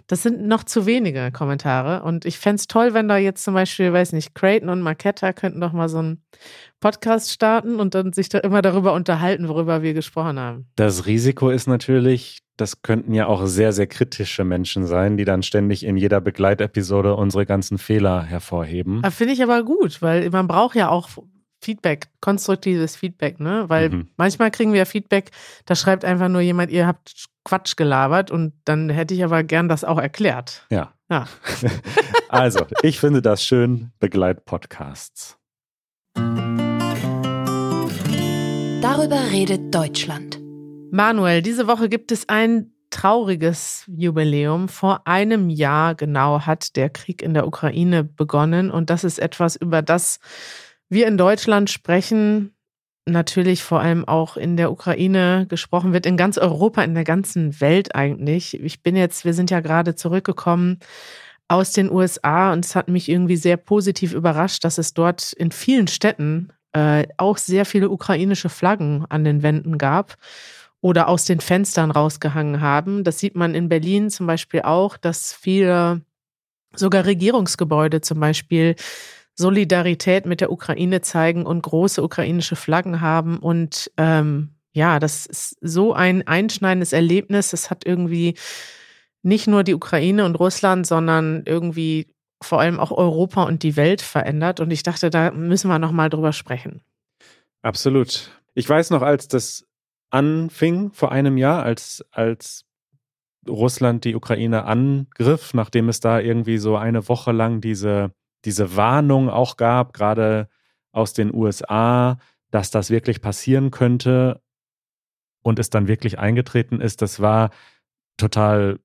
das 0.07 0.25
sind 0.25 0.45
noch 0.45 0.65
zu 0.65 0.87
wenige 0.87 1.31
Kommentare. 1.31 2.03
Und 2.03 2.25
ich 2.25 2.39
fände 2.39 2.57
es 2.57 2.67
toll, 2.67 2.95
wenn 2.95 3.07
da 3.07 3.19
jetzt 3.19 3.45
zum 3.45 3.55
Beispiel, 3.55 3.93
weiß 3.93 4.13
nicht, 4.13 4.35
Creighton 4.35 4.71
und 4.71 4.81
Marketta 4.81 5.33
könnten 5.33 5.61
doch 5.61 5.73
mal 5.73 5.89
so 5.89 5.99
einen 5.99 6.23
Podcast 6.81 7.31
starten 7.31 7.79
und 7.79 7.95
dann 7.95 8.13
sich 8.13 8.31
da 8.31 8.39
immer 8.39 8.63
darüber 8.63 8.95
unterhalten, 8.95 9.49
worüber 9.49 9.83
wir 9.83 9.95
gesprochen 9.95 10.39
haben. 10.39 10.67
Das 10.77 11.07
Risiko 11.07 11.51
ist 11.51 11.67
natürlich, 11.67 12.39
das 12.57 12.83
könnten 12.83 13.13
ja 13.13 13.27
auch 13.27 13.45
sehr, 13.47 13.73
sehr 13.73 13.87
kritische 13.87 14.45
Menschen 14.45 14.87
sein, 14.87 15.17
die 15.19 15.25
dann 15.25 15.43
ständig 15.43 15.85
in 15.85 15.97
jeder 15.99 16.21
Begleitepisode 16.21 17.15
unsere 17.15 17.45
ganzen 17.45 17.77
Fehler 17.77 18.23
hervorheben. 18.23 19.03
Finde 19.11 19.35
ich 19.35 19.43
aber 19.43 19.63
gut, 19.63 20.01
weil 20.01 20.31
man 20.31 20.49
braucht 20.49 20.75
ja 20.75 20.89
auch 20.89 21.11
Feedback, 21.61 22.09
konstruktives 22.21 22.97
Feedback, 22.97 23.39
ne? 23.41 23.65
Weil 23.69 23.91
mhm. 23.91 24.09
manchmal 24.17 24.51
kriegen 24.51 24.73
wir 24.73 24.79
ja 24.81 24.85
Feedback, 24.85 25.31
da 25.67 25.75
schreibt 25.75 26.05
einfach 26.05 26.29
nur 26.29 26.41
jemand, 26.41 26.71
ihr 26.71 26.87
habt 26.87 27.29
Quatsch 27.45 27.77
gelabert 27.77 28.31
und 28.31 28.53
dann 28.65 28.89
hätte 28.91 29.15
ich 29.15 29.25
aber 29.25 29.43
gern 29.43 29.69
das 29.69 29.85
auch 29.85 29.99
erklärt. 29.99 30.67
Ja. 30.71 30.95
ja. 31.11 31.27
also, 32.29 32.67
ich 32.83 33.01
finde 33.01 33.23
das 33.23 33.45
schön, 33.45 33.93
Begleitpodcasts. 33.99 35.37
Darüber 38.83 39.21
redet 39.31 39.75
Deutschland. 39.75 40.41
Manuel, 40.91 41.43
diese 41.43 41.67
Woche 41.67 41.89
gibt 41.89 42.11
es 42.11 42.29
ein 42.29 42.73
trauriges 42.91 43.85
Jubiläum. 43.87 44.69
Vor 44.69 45.07
einem 45.07 45.49
Jahr 45.49 45.95
genau 45.95 46.41
hat 46.41 46.77
der 46.77 46.91
Krieg 46.91 47.23
in 47.23 47.35
der 47.35 47.47
Ukraine 47.47 48.05
begonnen 48.05 48.71
und 48.71 48.91
das 48.91 49.05
ist 49.05 49.19
etwas, 49.19 49.57
über 49.57 49.83
das 49.83 50.19
wir 50.91 51.07
in 51.07 51.17
Deutschland 51.17 51.71
sprechen, 51.71 52.55
natürlich 53.07 53.63
vor 53.63 53.81
allem 53.81 54.07
auch 54.07 54.37
in 54.37 54.57
der 54.57 54.71
Ukraine 54.71 55.47
gesprochen 55.49 55.93
wird, 55.93 56.05
in 56.05 56.17
ganz 56.17 56.37
Europa, 56.37 56.83
in 56.83 56.95
der 56.95 57.05
ganzen 57.05 57.61
Welt 57.61 57.95
eigentlich. 57.95 58.61
Ich 58.61 58.83
bin 58.83 58.97
jetzt, 58.97 59.25
wir 59.25 59.33
sind 59.33 59.51
ja 59.51 59.61
gerade 59.61 59.95
zurückgekommen 59.95 60.79
aus 61.49 61.73
den 61.73 61.91
USA 61.91 62.53
und 62.53 62.65
es 62.65 62.77
hat 62.77 62.89
mich 62.89 63.09
irgendwie 63.09 63.37
sehr 63.37 63.57
positiv 63.57 64.13
überrascht, 64.13 64.65
dass 64.65 64.79
es 64.79 64.95
dort 64.95 65.33
in 65.33 65.51
vielen 65.51 65.89
Städten 65.89 66.53
äh, 66.73 67.07
auch 67.17 67.39
sehr 67.39 67.65
viele 67.65 67.91
ukrainische 67.91 68.49
Flaggen 68.49 69.05
an 69.09 69.25
den 69.25 69.43
Wänden 69.43 69.79
gab 69.79 70.17
oder 70.81 71.09
aus 71.09 71.25
den 71.25 71.41
Fenstern 71.41 71.91
rausgehangen 71.91 72.61
haben. 72.61 73.05
Das 73.05 73.19
sieht 73.19 73.35
man 73.35 73.55
in 73.55 73.69
Berlin 73.69 74.11
zum 74.11 74.27
Beispiel 74.27 74.63
auch, 74.63 74.97
dass 74.97 75.33
viele 75.33 76.03
sogar 76.75 77.05
Regierungsgebäude 77.05 78.01
zum 78.01 78.21
Beispiel 78.21 78.77
Solidarität 79.41 80.27
mit 80.27 80.41
der 80.41 80.53
Ukraine 80.53 81.01
zeigen 81.01 81.47
und 81.47 81.63
große 81.63 82.03
ukrainische 82.03 82.57
Flaggen 82.57 83.01
haben. 83.01 83.39
Und 83.39 83.91
ähm, 83.97 84.51
ja, 84.73 85.01
das 85.01 85.27
ist 85.27 85.57
so 85.61 85.95
ein 85.95 86.27
einschneidendes 86.27 86.93
Erlebnis. 86.93 87.51
Das 87.51 87.71
hat 87.71 87.87
irgendwie 87.87 88.35
nicht 89.23 89.47
nur 89.49 89.65
die 89.65 89.75
Ukraine 89.75 90.25
und 90.27 90.37
Russland, 90.37 90.87
sondern 90.87 91.43
irgendwie 91.47 92.15
vor 92.43 92.61
allem 92.61 92.79
auch 92.79 92.91
Europa 92.91 93.45
und 93.45 93.63
die 93.63 93.77
Welt 93.77 94.03
verändert. 94.03 94.61
Und 94.61 94.71
ich 94.71 94.83
dachte, 94.83 95.11
da 95.11 95.31
müssen 95.31 95.69
wir 95.69 95.79
nochmal 95.79 96.11
drüber 96.11 96.33
sprechen. 96.33 96.83
Absolut. 97.63 98.31
Ich 98.55 98.69
weiß 98.69 98.91
noch, 98.91 99.03
als 99.03 99.27
das 99.27 99.67
anfing 100.11 100.93
vor 100.93 101.13
einem 101.13 101.39
Jahr, 101.39 101.63
als, 101.63 102.05
als 102.11 102.65
Russland 103.49 104.05
die 104.05 104.15
Ukraine 104.15 104.65
angriff, 104.65 105.55
nachdem 105.55 105.89
es 105.89 106.01
da 106.01 106.21
irgendwie 106.21 106.59
so 106.59 106.77
eine 106.77 107.09
Woche 107.09 107.33
lang 107.33 107.61
diese 107.61 108.13
diese 108.45 108.77
Warnung 108.77 109.29
auch 109.29 109.57
gab, 109.57 109.93
gerade 109.93 110.49
aus 110.93 111.13
den 111.13 111.35
USA, 111.35 112.19
dass 112.51 112.71
das 112.71 112.91
wirklich 112.91 113.21
passieren 113.21 113.71
könnte 113.71 114.43
und 115.43 115.59
es 115.59 115.71
dann 115.71 115.89
wirklich 115.89 116.19
eingetreten 116.19 116.81
ist, 116.81 117.03
das 117.03 117.21
war 117.21 117.51
total 118.17 118.81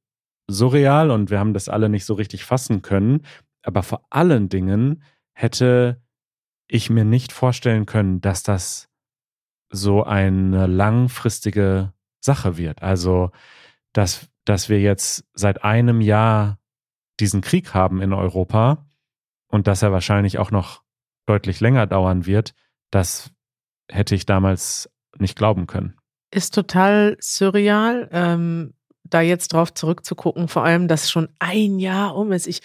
surreal 0.47 1.11
und 1.11 1.29
wir 1.29 1.39
haben 1.39 1.53
das 1.53 1.69
alle 1.69 1.89
nicht 1.89 2.05
so 2.05 2.13
richtig 2.13 2.45
fassen 2.45 2.81
können. 2.81 3.25
Aber 3.63 3.83
vor 3.83 4.05
allen 4.09 4.49
Dingen 4.49 5.03
hätte 5.33 6.01
ich 6.67 6.89
mir 6.89 7.05
nicht 7.05 7.31
vorstellen 7.31 7.85
können, 7.85 8.21
dass 8.21 8.43
das 8.43 8.89
so 9.69 10.03
eine 10.03 10.67
langfristige 10.67 11.93
Sache 12.21 12.57
wird. 12.57 12.81
Also, 12.81 13.31
dass, 13.93 14.27
dass 14.45 14.69
wir 14.69 14.79
jetzt 14.79 15.25
seit 15.33 15.63
einem 15.63 16.01
Jahr 16.01 16.59
diesen 17.19 17.41
Krieg 17.41 17.73
haben 17.73 18.01
in 18.01 18.13
Europa 18.13 18.85
und 19.55 19.67
dass 19.67 19.81
er 19.81 19.93
wahrscheinlich 19.93 20.37
auch 20.37 20.51
noch 20.51 20.83
deutlich 21.25 21.61
länger 21.61 21.87
dauern 21.87 22.25
wird, 22.25 22.53
das 22.91 23.31
hätte 23.89 24.13
ich 24.13 24.25
damals 24.25 24.89
nicht 25.17 25.37
glauben 25.37 25.65
können. 25.65 25.95
Ist 26.29 26.53
total 26.53 27.15
surreal, 27.21 28.09
ähm, 28.11 28.73
da 29.05 29.21
jetzt 29.21 29.53
drauf 29.53 29.73
zurückzugucken, 29.73 30.49
vor 30.49 30.65
allem, 30.65 30.89
dass 30.89 31.09
schon 31.09 31.29
ein 31.39 31.79
Jahr 31.79 32.17
um 32.17 32.33
ist. 32.33 32.47
Ich, 32.47 32.61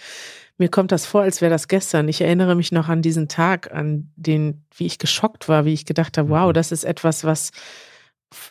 mir 0.57 0.67
kommt 0.67 0.91
das 0.91 1.05
vor, 1.05 1.21
als 1.21 1.39
wäre 1.39 1.49
das 1.51 1.69
gestern. 1.69 2.09
Ich 2.09 2.19
erinnere 2.19 2.55
mich 2.55 2.73
noch 2.73 2.89
an 2.89 3.01
diesen 3.01 3.29
Tag, 3.29 3.71
an 3.71 4.11
den, 4.17 4.65
wie 4.75 4.85
ich 4.85 4.99
geschockt 4.99 5.47
war, 5.47 5.63
wie 5.63 5.73
ich 5.73 5.85
gedacht 5.85 6.17
habe, 6.17 6.29
wow, 6.29 6.49
mhm. 6.49 6.53
das 6.53 6.73
ist 6.73 6.83
etwas, 6.83 7.23
was 7.23 7.51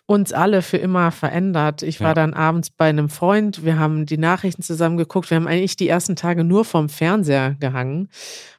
uns 0.06 0.32
alle 0.32 0.62
für 0.62 0.76
immer 0.76 1.10
verändert. 1.10 1.82
Ich 1.82 2.00
war 2.00 2.08
ja. 2.08 2.14
dann 2.14 2.34
abends 2.34 2.70
bei 2.70 2.88
einem 2.88 3.08
Freund, 3.08 3.64
wir 3.64 3.78
haben 3.78 4.06
die 4.06 4.18
Nachrichten 4.18 4.62
zusammen 4.62 4.96
geguckt, 4.96 5.30
wir 5.30 5.36
haben 5.36 5.48
eigentlich 5.48 5.76
die 5.76 5.88
ersten 5.88 6.16
Tage 6.16 6.44
nur 6.44 6.64
vorm 6.64 6.88
Fernseher 6.88 7.54
gehangen, 7.60 8.08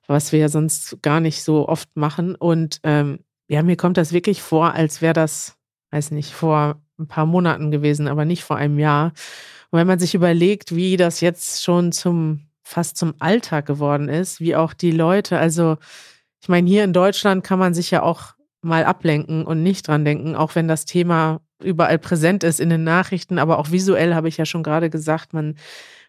was 0.07 0.31
wir 0.31 0.39
ja 0.39 0.49
sonst 0.49 1.01
gar 1.01 1.19
nicht 1.19 1.43
so 1.43 1.67
oft 1.67 1.95
machen. 1.95 2.35
Und 2.35 2.79
ähm, 2.83 3.19
ja, 3.47 3.63
mir 3.63 3.77
kommt 3.77 3.97
das 3.97 4.13
wirklich 4.13 4.41
vor, 4.41 4.73
als 4.73 5.01
wäre 5.01 5.13
das, 5.13 5.57
weiß 5.91 6.11
nicht, 6.11 6.33
vor 6.33 6.81
ein 6.97 7.07
paar 7.07 7.25
Monaten 7.25 7.71
gewesen, 7.71 8.07
aber 8.07 8.25
nicht 8.25 8.43
vor 8.43 8.57
einem 8.57 8.79
Jahr. 8.79 9.13
Und 9.69 9.79
wenn 9.79 9.87
man 9.87 9.99
sich 9.99 10.15
überlegt, 10.15 10.75
wie 10.75 10.97
das 10.97 11.21
jetzt 11.21 11.63
schon 11.63 11.91
zum 11.91 12.47
fast 12.63 12.97
zum 12.97 13.15
Alltag 13.19 13.65
geworden 13.65 14.07
ist, 14.07 14.39
wie 14.39 14.55
auch 14.55 14.73
die 14.73 14.91
Leute, 14.91 15.37
also 15.37 15.77
ich 16.41 16.49
meine, 16.49 16.69
hier 16.69 16.83
in 16.83 16.93
Deutschland 16.93 17.43
kann 17.43 17.59
man 17.59 17.73
sich 17.73 17.91
ja 17.91 18.01
auch 18.01 18.33
mal 18.61 18.83
ablenken 18.85 19.45
und 19.45 19.63
nicht 19.63 19.87
dran 19.87 20.05
denken, 20.05 20.35
auch 20.35 20.55
wenn 20.55 20.67
das 20.67 20.85
Thema 20.85 21.41
überall 21.63 21.99
präsent 21.99 22.43
ist 22.43 22.59
in 22.59 22.69
den 22.69 22.83
Nachrichten, 22.83 23.39
aber 23.39 23.59
auch 23.59 23.71
visuell 23.71 24.13
habe 24.15 24.27
ich 24.27 24.37
ja 24.37 24.45
schon 24.45 24.63
gerade 24.63 24.89
gesagt, 24.89 25.33
man, 25.33 25.55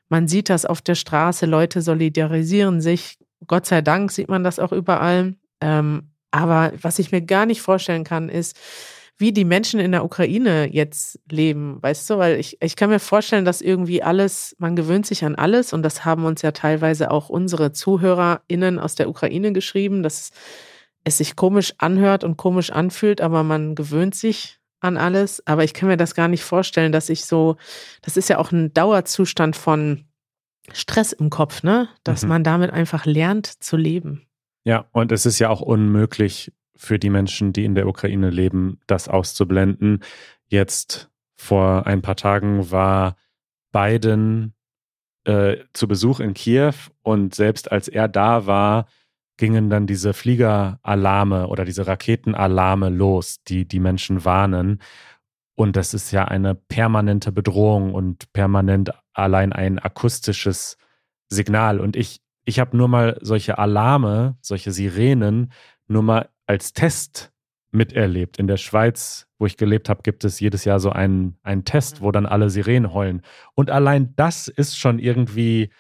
man 0.09 0.29
sieht 0.29 0.49
das 0.51 0.67
auf 0.67 0.83
der 0.83 0.95
Straße, 0.95 1.47
Leute 1.47 1.83
solidarisieren 1.83 2.81
sich. 2.81 3.19
Gott 3.47 3.67
sei 3.67 3.81
Dank 3.81 4.13
sieht 4.13 4.29
man 4.29 4.45
das 4.45 4.59
auch 4.59 4.73
überall. 4.73 5.35
Ähm, 5.61 6.11
aber 6.31 6.73
was 6.81 6.99
ich 6.99 7.13
mir 7.13 7.23
gar 7.23 7.47
nicht 7.47 7.63
vorstellen 7.63 8.05
kann, 8.05 8.29
ist, 8.29 8.57
wie 9.19 9.33
die 9.33 9.45
Menschen 9.45 9.79
in 9.79 9.93
der 9.93 10.05
Ukraine 10.05 10.69
jetzt 10.73 11.21
leben, 11.31 11.79
weißt 11.81 12.11
du, 12.11 12.19
weil 12.19 12.41
ich, 12.41 12.59
ich 12.61 12.77
kann 12.77 12.91
mir 12.91 12.99
vorstellen, 12.99 13.45
dass 13.45 13.61
irgendwie 13.61 14.03
alles, 14.03 14.57
man 14.59 14.75
gewöhnt 14.75 15.07
sich 15.07 15.25
an 15.25 15.35
alles 15.35 15.73
und 15.73 15.83
das 15.83 16.05
haben 16.05 16.25
uns 16.25 16.43
ja 16.43 16.51
teilweise 16.53 17.11
auch 17.11 17.29
unsere 17.29 17.73
ZuhörerInnen 17.73 18.79
aus 18.79 18.95
der 18.95 19.09
Ukraine 19.09 19.53
geschrieben, 19.53 20.03
dass 20.03 20.31
es 21.05 21.19
sich 21.19 21.37
komisch 21.37 21.75
anhört 21.79 22.25
und 22.25 22.37
komisch 22.37 22.71
anfühlt, 22.71 23.21
aber 23.21 23.43
man 23.43 23.75
gewöhnt 23.75 24.15
sich 24.15 24.59
an 24.81 24.97
alles. 24.97 25.47
Aber 25.47 25.65
ich 25.65 25.75
kann 25.75 25.89
mir 25.89 25.97
das 25.97 26.15
gar 26.15 26.29
nicht 26.29 26.45
vorstellen, 26.45 26.93
dass 26.93 27.09
ich 27.09 27.25
so, 27.25 27.57
das 28.03 28.17
ist 28.17 28.29
ja 28.29 28.39
auch 28.39 28.53
ein 28.53 28.73
Dauerzustand 28.75 29.57
von 29.57 30.05
Stress 30.73 31.13
im 31.13 31.31
Kopf, 31.31 31.63
ne? 31.63 31.89
Dass 32.05 32.23
mhm. 32.23 32.29
man 32.29 32.45
damit 32.45 32.71
einfach 32.71 33.05
lernt 33.05 33.47
zu 33.47 33.77
leben. 33.77 34.27
Ja, 34.65 34.87
und 34.93 35.11
es 35.11 35.27
ist 35.27 35.39
ja 35.39 35.49
auch 35.49 35.61
unmöglich 35.61 36.53
für 36.77 36.99
die 36.99 37.11
Menschen, 37.11 37.53
die 37.53 37.65
in 37.65 37.75
der 37.75 37.87
Ukraine 37.87 38.31
leben, 38.31 38.81
das 38.87 39.09
auszublenden. 39.09 40.03
Jetzt 40.47 41.11
vor 41.37 41.87
ein 41.87 42.03
paar 42.03 42.17
Tagen 42.17 42.71
war 42.71 43.17
Biden 43.73 44.55
äh, 45.25 45.57
zu 45.73 45.89
Besuch 45.89 46.21
in 46.21 46.35
Kiew 46.35 46.75
und 47.03 47.35
selbst 47.35 47.71
als 47.73 47.89
er 47.89 48.09
da 48.09 48.47
war, 48.47 48.87
gingen 49.43 49.71
dann 49.71 49.89
diese 49.89 50.13
Fliegeralarme 50.13 51.49
oder 51.49 51.65
diese 51.65 51.85
Raketenalarme 51.85 52.91
los, 52.91 53.43
die 53.43 53.67
die 53.67 53.81
Menschen 53.81 54.25
warnen. 54.25 54.81
Und 55.57 55.75
das 55.75 55.95
ist 55.95 56.13
ja 56.13 56.27
eine 56.27 56.55
permanente 56.55 57.33
Bedrohung 57.33 57.93
und 57.93 58.33
permanent 58.33 58.93
allein 59.13 59.53
ein 59.53 59.81
akustisches 59.81 60.77
Signal. 61.29 61.81
Und 61.81 61.97
ich, 61.97 62.21
ich 62.45 62.61
habe 62.61 62.77
nur 62.77 62.87
mal 62.87 63.19
solche 63.21 63.59
Alarme, 63.59 64.37
solche 64.43 64.71
Sirenen, 64.71 65.51
nur 65.89 66.05
mal 66.05 66.29
als 66.47 66.73
Test 66.73 67.33
miterlebt. 67.73 68.39
In 68.39 68.47
der 68.47 68.59
Schweiz, 68.59 69.27
wo 69.41 69.47
ich 69.47 69.57
gelebt 69.57 69.89
habe, 69.89 70.03
gibt 70.05 70.23
es 70.23 70.39
jedes 70.39 70.65
Jahr 70.65 70.79
so 70.79 70.91
einen, 70.91 71.37
einen 71.43 71.65
Test, 71.65 72.01
wo 72.01 72.13
dann 72.13 72.27
alle 72.27 72.49
Sirenen 72.49 72.95
heulen. 72.95 73.23
Und 73.57 73.73
allein 73.73 74.15
das 74.15 74.47
ist 74.47 74.79
schon 74.79 75.01
irgendwie 75.01 75.73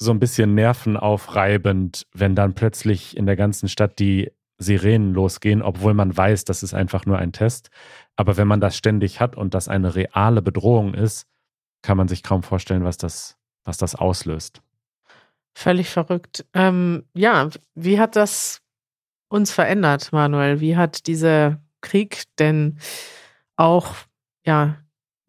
so 0.00 0.10
ein 0.10 0.18
bisschen 0.18 0.54
nervenaufreibend, 0.54 2.06
wenn 2.14 2.34
dann 2.34 2.54
plötzlich 2.54 3.16
in 3.16 3.26
der 3.26 3.36
ganzen 3.36 3.68
Stadt 3.68 3.98
die 3.98 4.32
Sirenen 4.56 5.12
losgehen, 5.12 5.62
obwohl 5.62 5.94
man 5.94 6.16
weiß, 6.16 6.44
das 6.44 6.62
ist 6.62 6.74
einfach 6.74 7.06
nur 7.06 7.18
ein 7.18 7.32
Test. 7.32 7.70
Aber 8.16 8.36
wenn 8.36 8.48
man 8.48 8.60
das 8.60 8.76
ständig 8.76 9.20
hat 9.20 9.36
und 9.36 9.54
das 9.54 9.68
eine 9.68 9.94
reale 9.94 10.42
Bedrohung 10.42 10.94
ist, 10.94 11.26
kann 11.82 11.96
man 11.96 12.08
sich 12.08 12.22
kaum 12.22 12.42
vorstellen, 12.42 12.84
was 12.84 12.96
das, 12.96 13.36
was 13.64 13.76
das 13.76 13.94
auslöst. 13.94 14.62
Völlig 15.54 15.90
verrückt. 15.90 16.46
Ähm, 16.54 17.04
ja, 17.14 17.48
wie 17.74 18.00
hat 18.00 18.16
das 18.16 18.62
uns 19.28 19.52
verändert, 19.52 20.12
Manuel? 20.12 20.60
Wie 20.60 20.76
hat 20.76 21.06
dieser 21.06 21.60
Krieg 21.82 22.24
denn 22.38 22.78
auch 23.56 23.94
ja 24.44 24.76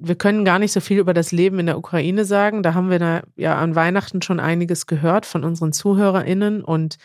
wir 0.03 0.15
können 0.15 0.43
gar 0.45 0.57
nicht 0.57 0.71
so 0.71 0.79
viel 0.79 0.97
über 0.97 1.13
das 1.13 1.31
Leben 1.31 1.59
in 1.59 1.67
der 1.67 1.77
Ukraine 1.77 2.25
sagen. 2.25 2.63
Da 2.63 2.73
haben 2.73 2.89
wir 2.89 2.99
da 2.99 3.21
ja 3.35 3.57
an 3.57 3.75
Weihnachten 3.75 4.21
schon 4.21 4.39
einiges 4.39 4.87
gehört 4.87 5.25
von 5.25 5.43
unseren 5.43 5.73
ZuhörerInnen. 5.73 6.63
Und 6.63 6.97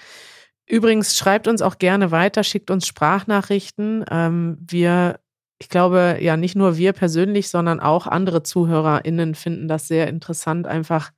übrigens 0.67 1.17
schreibt 1.17 1.47
uns 1.47 1.61
auch 1.61 1.79
gerne 1.79 2.11
weiter, 2.11 2.43
schickt 2.43 2.71
uns 2.71 2.87
Sprachnachrichten. 2.87 4.05
Ähm, 4.11 4.57
wir, 4.67 5.21
ich 5.59 5.69
glaube, 5.69 6.19
ja, 6.21 6.39
nicht 6.39 6.57
nur 6.57 6.79
wir 6.79 6.95
persönlich, 6.95 7.51
sondern 7.51 7.81
auch 7.81 8.07
andere 8.07 8.43
ZuhörerInnen 8.43 9.35
finden 9.35 9.69
das 9.69 9.89
sehr 9.89 10.09
interessant, 10.09 10.67
einfach 10.67 11.13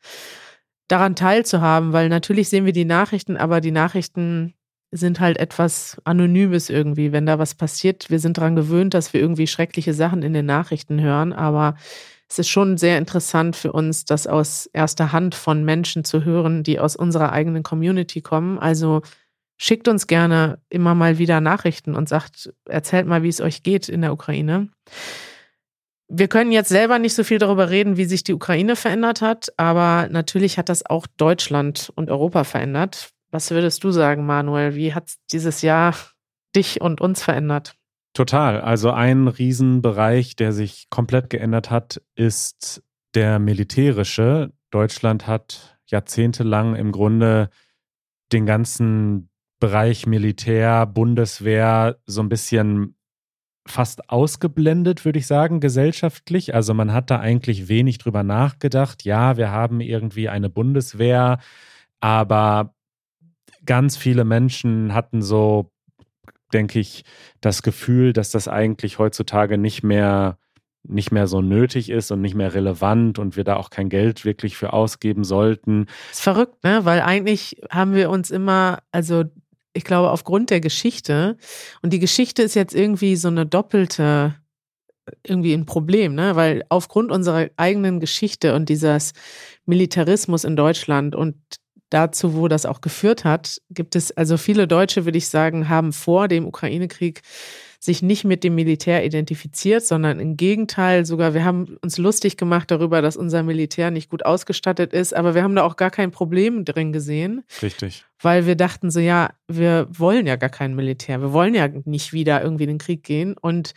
daran 0.88 1.14
teilzuhaben, 1.14 1.92
weil 1.92 2.08
natürlich 2.08 2.48
sehen 2.48 2.64
wir 2.64 2.72
die 2.72 2.86
Nachrichten, 2.86 3.36
aber 3.36 3.60
die 3.60 3.72
Nachrichten 3.72 4.54
sind 4.90 5.20
halt 5.20 5.36
etwas 5.36 6.00
Anonymes 6.04 6.70
irgendwie, 6.70 7.12
wenn 7.12 7.26
da 7.26 7.38
was 7.38 7.54
passiert. 7.54 8.10
Wir 8.10 8.18
sind 8.18 8.38
daran 8.38 8.56
gewöhnt, 8.56 8.94
dass 8.94 9.12
wir 9.12 9.20
irgendwie 9.20 9.46
schreckliche 9.46 9.94
Sachen 9.94 10.22
in 10.22 10.32
den 10.32 10.46
Nachrichten 10.46 11.00
hören, 11.00 11.32
aber 11.32 11.76
es 12.28 12.38
ist 12.38 12.48
schon 12.48 12.76
sehr 12.76 12.98
interessant 12.98 13.56
für 13.56 13.72
uns, 13.72 14.04
das 14.04 14.26
aus 14.26 14.66
erster 14.66 15.12
Hand 15.12 15.34
von 15.34 15.64
Menschen 15.64 16.04
zu 16.04 16.24
hören, 16.24 16.62
die 16.62 16.78
aus 16.78 16.94
unserer 16.94 17.32
eigenen 17.32 17.62
Community 17.62 18.20
kommen. 18.20 18.58
Also 18.58 19.02
schickt 19.56 19.88
uns 19.88 20.06
gerne 20.06 20.58
immer 20.68 20.94
mal 20.94 21.18
wieder 21.18 21.40
Nachrichten 21.40 21.94
und 21.94 22.08
sagt, 22.08 22.52
erzählt 22.66 23.06
mal, 23.06 23.22
wie 23.22 23.28
es 23.28 23.40
euch 23.40 23.62
geht 23.62 23.88
in 23.88 24.02
der 24.02 24.12
Ukraine. 24.12 24.68
Wir 26.10 26.28
können 26.28 26.52
jetzt 26.52 26.68
selber 26.68 26.98
nicht 26.98 27.14
so 27.14 27.24
viel 27.24 27.38
darüber 27.38 27.70
reden, 27.70 27.96
wie 27.96 28.06
sich 28.06 28.24
die 28.24 28.32
Ukraine 28.32 28.76
verändert 28.76 29.20
hat, 29.20 29.52
aber 29.58 30.08
natürlich 30.10 30.58
hat 30.58 30.68
das 30.68 30.84
auch 30.84 31.06
Deutschland 31.06 31.92
und 31.96 32.10
Europa 32.10 32.44
verändert. 32.44 33.10
Was 33.30 33.50
würdest 33.50 33.84
du 33.84 33.90
sagen, 33.90 34.26
Manuel? 34.26 34.74
Wie 34.74 34.94
hat 34.94 35.12
dieses 35.32 35.62
Jahr 35.62 35.94
dich 36.56 36.80
und 36.80 37.00
uns 37.00 37.22
verändert? 37.22 37.74
Total. 38.14 38.60
Also 38.60 38.90
ein 38.90 39.28
Riesenbereich, 39.28 40.34
der 40.34 40.52
sich 40.52 40.88
komplett 40.90 41.30
geändert 41.30 41.70
hat, 41.70 42.02
ist 42.16 42.82
der 43.14 43.38
militärische. 43.38 44.52
Deutschland 44.70 45.26
hat 45.26 45.78
jahrzehntelang 45.86 46.74
im 46.74 46.92
Grunde 46.92 47.50
den 48.32 48.46
ganzen 48.46 49.30
Bereich 49.60 50.06
Militär, 50.06 50.86
Bundeswehr 50.86 51.98
so 52.06 52.22
ein 52.22 52.28
bisschen 52.28 52.96
fast 53.66 54.08
ausgeblendet, 54.10 55.04
würde 55.04 55.18
ich 55.18 55.26
sagen, 55.26 55.60
gesellschaftlich. 55.60 56.54
Also 56.54 56.74
man 56.74 56.92
hat 56.92 57.10
da 57.10 57.20
eigentlich 57.20 57.68
wenig 57.68 57.98
drüber 57.98 58.22
nachgedacht. 58.22 59.04
Ja, 59.04 59.36
wir 59.36 59.50
haben 59.50 59.80
irgendwie 59.80 60.28
eine 60.28 60.48
Bundeswehr, 60.48 61.38
aber 62.00 62.74
ganz 63.68 63.96
viele 63.96 64.24
Menschen 64.24 64.94
hatten 64.94 65.22
so, 65.22 65.70
denke 66.52 66.80
ich, 66.80 67.04
das 67.40 67.62
Gefühl, 67.62 68.12
dass 68.12 68.30
das 68.30 68.48
eigentlich 68.48 68.98
heutzutage 68.98 69.58
nicht 69.58 69.84
mehr 69.84 70.38
nicht 70.84 71.12
mehr 71.12 71.26
so 71.26 71.42
nötig 71.42 71.90
ist 71.90 72.10
und 72.10 72.22
nicht 72.22 72.34
mehr 72.34 72.54
relevant 72.54 73.18
und 73.18 73.36
wir 73.36 73.44
da 73.44 73.56
auch 73.56 73.68
kein 73.68 73.90
Geld 73.90 74.24
wirklich 74.24 74.56
für 74.56 74.72
ausgeben 74.72 75.22
sollten. 75.22 75.84
Das 76.08 76.18
ist 76.18 76.22
verrückt, 76.22 76.64
ne? 76.64 76.84
Weil 76.84 77.02
eigentlich 77.02 77.60
haben 77.68 77.94
wir 77.94 78.08
uns 78.08 78.30
immer, 78.30 78.78
also 78.90 79.24
ich 79.74 79.84
glaube, 79.84 80.10
aufgrund 80.10 80.48
der 80.48 80.60
Geschichte, 80.60 81.36
und 81.82 81.92
die 81.92 81.98
Geschichte 81.98 82.42
ist 82.42 82.54
jetzt 82.54 82.74
irgendwie 82.74 83.16
so 83.16 83.28
eine 83.28 83.44
doppelte, 83.44 84.36
irgendwie 85.22 85.52
ein 85.52 85.66
Problem, 85.66 86.14
ne? 86.14 86.36
Weil 86.36 86.64
aufgrund 86.70 87.12
unserer 87.12 87.48
eigenen 87.56 88.00
Geschichte 88.00 88.54
und 88.54 88.70
dieses 88.70 89.12
Militarismus 89.66 90.44
in 90.44 90.56
Deutschland 90.56 91.14
und 91.14 91.36
dazu, 91.90 92.34
wo 92.34 92.48
das 92.48 92.66
auch 92.66 92.80
geführt 92.80 93.24
hat, 93.24 93.60
gibt 93.70 93.96
es 93.96 94.16
also 94.16 94.36
viele 94.36 94.66
Deutsche, 94.66 95.04
würde 95.04 95.18
ich 95.18 95.28
sagen, 95.28 95.68
haben 95.68 95.92
vor 95.92 96.28
dem 96.28 96.46
Ukraine-Krieg 96.46 97.22
sich 97.80 98.02
nicht 98.02 98.24
mit 98.24 98.42
dem 98.42 98.56
Militär 98.56 99.04
identifiziert, 99.04 99.84
sondern 99.84 100.18
im 100.18 100.36
Gegenteil 100.36 101.06
sogar, 101.06 101.32
wir 101.32 101.44
haben 101.44 101.78
uns 101.80 101.96
lustig 101.96 102.36
gemacht 102.36 102.70
darüber, 102.72 103.02
dass 103.02 103.16
unser 103.16 103.44
Militär 103.44 103.92
nicht 103.92 104.10
gut 104.10 104.26
ausgestattet 104.26 104.92
ist, 104.92 105.14
aber 105.14 105.34
wir 105.34 105.44
haben 105.44 105.54
da 105.54 105.62
auch 105.62 105.76
gar 105.76 105.90
kein 105.90 106.10
Problem 106.10 106.64
drin 106.64 106.92
gesehen. 106.92 107.44
Richtig. 107.62 108.04
Weil 108.20 108.46
wir 108.46 108.56
dachten 108.56 108.90
so, 108.90 108.98
ja, 108.98 109.30
wir 109.46 109.86
wollen 109.90 110.26
ja 110.26 110.34
gar 110.34 110.50
kein 110.50 110.74
Militär, 110.74 111.20
wir 111.20 111.32
wollen 111.32 111.54
ja 111.54 111.68
nicht 111.84 112.12
wieder 112.12 112.42
irgendwie 112.42 112.64
in 112.64 112.70
den 112.70 112.78
Krieg 112.78 113.04
gehen 113.04 113.36
und 113.40 113.74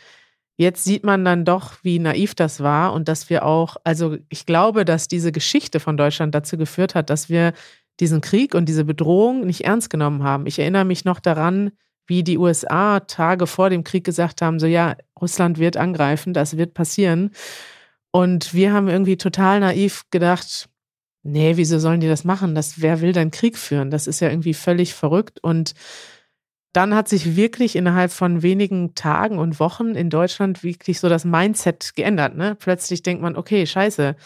Jetzt 0.58 0.84
sieht 0.84 1.02
man 1.02 1.24
dann 1.24 1.44
doch, 1.46 1.78
wie 1.82 1.98
naiv 1.98 2.34
das 2.34 2.60
war 2.60 2.92
und 2.92 3.08
dass 3.08 3.30
wir 3.30 3.44
auch, 3.44 3.76
also 3.84 4.18
ich 4.28 4.44
glaube, 4.44 4.84
dass 4.84 5.08
diese 5.08 5.32
Geschichte 5.32 5.80
von 5.80 5.96
Deutschland 5.96 6.34
dazu 6.34 6.58
geführt 6.58 6.94
hat, 6.94 7.08
dass 7.08 7.30
wir 7.30 7.54
diesen 8.02 8.20
Krieg 8.20 8.54
und 8.54 8.68
diese 8.68 8.84
Bedrohung 8.84 9.46
nicht 9.46 9.64
ernst 9.64 9.88
genommen 9.88 10.24
haben. 10.24 10.46
Ich 10.46 10.58
erinnere 10.58 10.84
mich 10.84 11.04
noch 11.06 11.20
daran, 11.20 11.70
wie 12.06 12.24
die 12.24 12.36
USA 12.36 13.00
Tage 13.00 13.46
vor 13.46 13.70
dem 13.70 13.84
Krieg 13.84 14.04
gesagt 14.04 14.42
haben, 14.42 14.58
so 14.58 14.66
ja, 14.66 14.96
Russland 15.20 15.58
wird 15.58 15.76
angreifen, 15.76 16.34
das 16.34 16.56
wird 16.56 16.74
passieren. 16.74 17.30
Und 18.10 18.52
wir 18.52 18.72
haben 18.72 18.88
irgendwie 18.88 19.16
total 19.16 19.60
naiv 19.60 20.02
gedacht, 20.10 20.68
nee, 21.22 21.52
wieso 21.56 21.78
sollen 21.78 22.00
die 22.00 22.08
das 22.08 22.24
machen? 22.24 22.56
Das, 22.56 22.82
wer 22.82 23.00
will 23.00 23.12
denn 23.12 23.30
Krieg 23.30 23.56
führen? 23.56 23.92
Das 23.92 24.08
ist 24.08 24.18
ja 24.20 24.28
irgendwie 24.28 24.54
völlig 24.54 24.94
verrückt. 24.94 25.38
Und 25.40 25.74
dann 26.72 26.96
hat 26.96 27.08
sich 27.08 27.36
wirklich 27.36 27.76
innerhalb 27.76 28.10
von 28.10 28.42
wenigen 28.42 28.96
Tagen 28.96 29.38
und 29.38 29.60
Wochen 29.60 29.94
in 29.94 30.10
Deutschland 30.10 30.64
wirklich 30.64 30.98
so 30.98 31.08
das 31.08 31.24
Mindset 31.24 31.92
geändert. 31.94 32.34
Ne? 32.34 32.56
Plötzlich 32.58 33.02
denkt 33.02 33.22
man, 33.22 33.36
okay, 33.36 33.64
scheiße, 33.64 34.16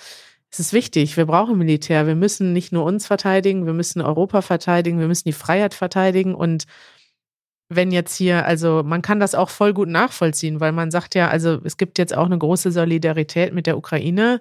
es 0.50 0.61
ist 0.61 0.72
wichtig, 0.72 1.16
wir 1.16 1.26
brauchen 1.26 1.59
Militär. 1.59 2.06
Wir 2.06 2.14
müssen 2.14 2.52
nicht 2.52 2.72
nur 2.72 2.85
uns 2.85 3.06
verteidigen, 3.06 3.66
wir 3.66 3.72
müssen 3.72 4.00
Europa 4.00 4.42
verteidigen, 4.42 4.98
wir 4.98 5.09
müssen 5.09 5.28
die 5.28 5.32
Freiheit 5.32 5.74
verteidigen. 5.74 6.35
Und 6.35 6.66
wenn 7.68 7.90
jetzt 7.90 8.16
hier, 8.16 8.46
also 8.46 8.82
man 8.85 9.02
kann 9.02 9.20
das 9.20 9.35
auch 9.35 9.50
voll 9.50 9.74
gut 9.74 9.88
nachvollziehen, 9.88 10.61
weil 10.61 10.72
man 10.72 10.90
sagt 10.90 11.14
ja, 11.14 11.28
also 11.28 11.61
es 11.64 11.76
gibt 11.76 11.98
jetzt 11.98 12.16
auch 12.16 12.26
eine 12.26 12.38
große 12.38 12.70
Solidarität 12.70 13.52
mit 13.52 13.66
der 13.66 13.76
Ukraine. 13.76 14.40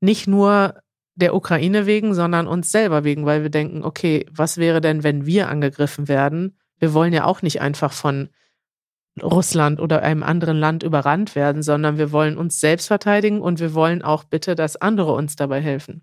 Nicht 0.00 0.26
nur 0.28 0.80
der 1.16 1.34
Ukraine 1.34 1.86
wegen, 1.86 2.14
sondern 2.14 2.46
uns 2.46 2.72
selber 2.72 3.04
wegen, 3.04 3.26
weil 3.26 3.42
wir 3.42 3.50
denken, 3.50 3.84
okay, 3.84 4.26
was 4.30 4.56
wäre 4.56 4.80
denn, 4.80 5.02
wenn 5.02 5.26
wir 5.26 5.48
angegriffen 5.48 6.08
werden? 6.08 6.56
Wir 6.78 6.92
wollen 6.94 7.12
ja 7.12 7.24
auch 7.24 7.42
nicht 7.42 7.60
einfach 7.60 7.92
von 7.92 8.28
Russland 9.22 9.80
oder 9.80 10.02
einem 10.02 10.22
anderen 10.22 10.58
Land 10.58 10.82
überrannt 10.82 11.34
werden, 11.36 11.62
sondern 11.62 11.98
wir 11.98 12.10
wollen 12.10 12.36
uns 12.36 12.60
selbst 12.60 12.88
verteidigen 12.88 13.40
und 13.40 13.60
wir 13.60 13.74
wollen 13.74 14.02
auch 14.02 14.24
bitte, 14.24 14.54
dass 14.54 14.76
andere 14.76 15.12
uns 15.12 15.36
dabei 15.36 15.60
helfen. 15.60 16.02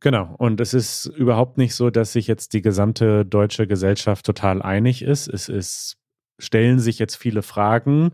Genau, 0.00 0.34
und 0.38 0.60
es 0.60 0.74
ist 0.74 1.06
überhaupt 1.06 1.58
nicht 1.58 1.74
so, 1.74 1.90
dass 1.90 2.12
sich 2.12 2.28
jetzt 2.28 2.52
die 2.52 2.62
gesamte 2.62 3.24
deutsche 3.24 3.66
Gesellschaft 3.66 4.24
total 4.24 4.62
einig 4.62 5.02
ist. 5.02 5.28
Es 5.28 5.48
ist, 5.48 5.96
stellen 6.38 6.78
sich 6.78 7.00
jetzt 7.00 7.16
viele 7.16 7.42
Fragen, 7.42 8.12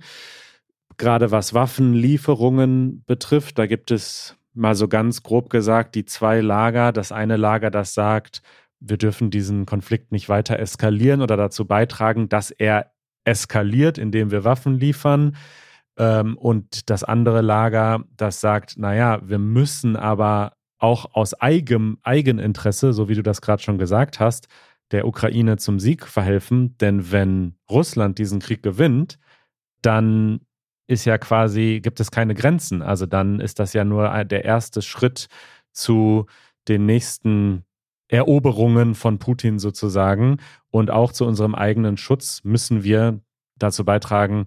gerade 0.96 1.30
was 1.30 1.52
Waffenlieferungen 1.52 3.04
betrifft. 3.06 3.58
Da 3.58 3.66
gibt 3.66 3.90
es 3.90 4.36
mal 4.54 4.74
so 4.74 4.88
ganz 4.88 5.22
grob 5.22 5.50
gesagt 5.50 5.94
die 5.94 6.06
zwei 6.06 6.40
Lager. 6.40 6.92
Das 6.92 7.12
eine 7.12 7.36
Lager, 7.36 7.70
das 7.70 7.92
sagt, 7.92 8.40
wir 8.80 8.96
dürfen 8.96 9.30
diesen 9.30 9.66
Konflikt 9.66 10.10
nicht 10.10 10.30
weiter 10.30 10.58
eskalieren 10.58 11.20
oder 11.20 11.36
dazu 11.36 11.66
beitragen, 11.66 12.28
dass 12.30 12.50
er 12.50 12.93
eskaliert, 13.24 13.98
indem 13.98 14.30
wir 14.30 14.44
Waffen 14.44 14.78
liefern. 14.78 15.36
Ähm, 15.98 16.36
und 16.36 16.90
das 16.90 17.04
andere 17.04 17.40
Lager, 17.40 18.04
das 18.16 18.40
sagt, 18.40 18.78
naja, 18.78 19.20
wir 19.22 19.38
müssen 19.38 19.96
aber 19.96 20.52
auch 20.78 21.14
aus 21.14 21.34
eigenem 21.34 21.98
Eigeninteresse, 22.02 22.92
so 22.92 23.08
wie 23.08 23.14
du 23.14 23.22
das 23.22 23.40
gerade 23.40 23.62
schon 23.62 23.78
gesagt 23.78 24.20
hast, 24.20 24.48
der 24.90 25.06
Ukraine 25.06 25.56
zum 25.56 25.80
Sieg 25.80 26.06
verhelfen. 26.06 26.76
Denn 26.78 27.10
wenn 27.10 27.56
Russland 27.70 28.18
diesen 28.18 28.40
Krieg 28.40 28.62
gewinnt, 28.62 29.18
dann 29.82 30.40
ist 30.86 31.04
ja 31.04 31.18
quasi, 31.18 31.80
gibt 31.82 32.00
es 32.00 32.10
keine 32.10 32.34
Grenzen. 32.34 32.82
Also 32.82 33.06
dann 33.06 33.40
ist 33.40 33.58
das 33.58 33.72
ja 33.72 33.84
nur 33.84 34.24
der 34.24 34.44
erste 34.44 34.82
Schritt 34.82 35.28
zu 35.72 36.26
den 36.68 36.86
nächsten 36.86 37.64
Eroberungen 38.14 38.94
von 38.94 39.18
Putin 39.18 39.58
sozusagen. 39.58 40.38
Und 40.70 40.90
auch 40.90 41.12
zu 41.12 41.26
unserem 41.26 41.54
eigenen 41.54 41.96
Schutz 41.96 42.42
müssen 42.44 42.84
wir 42.84 43.20
dazu 43.58 43.84
beitragen, 43.84 44.46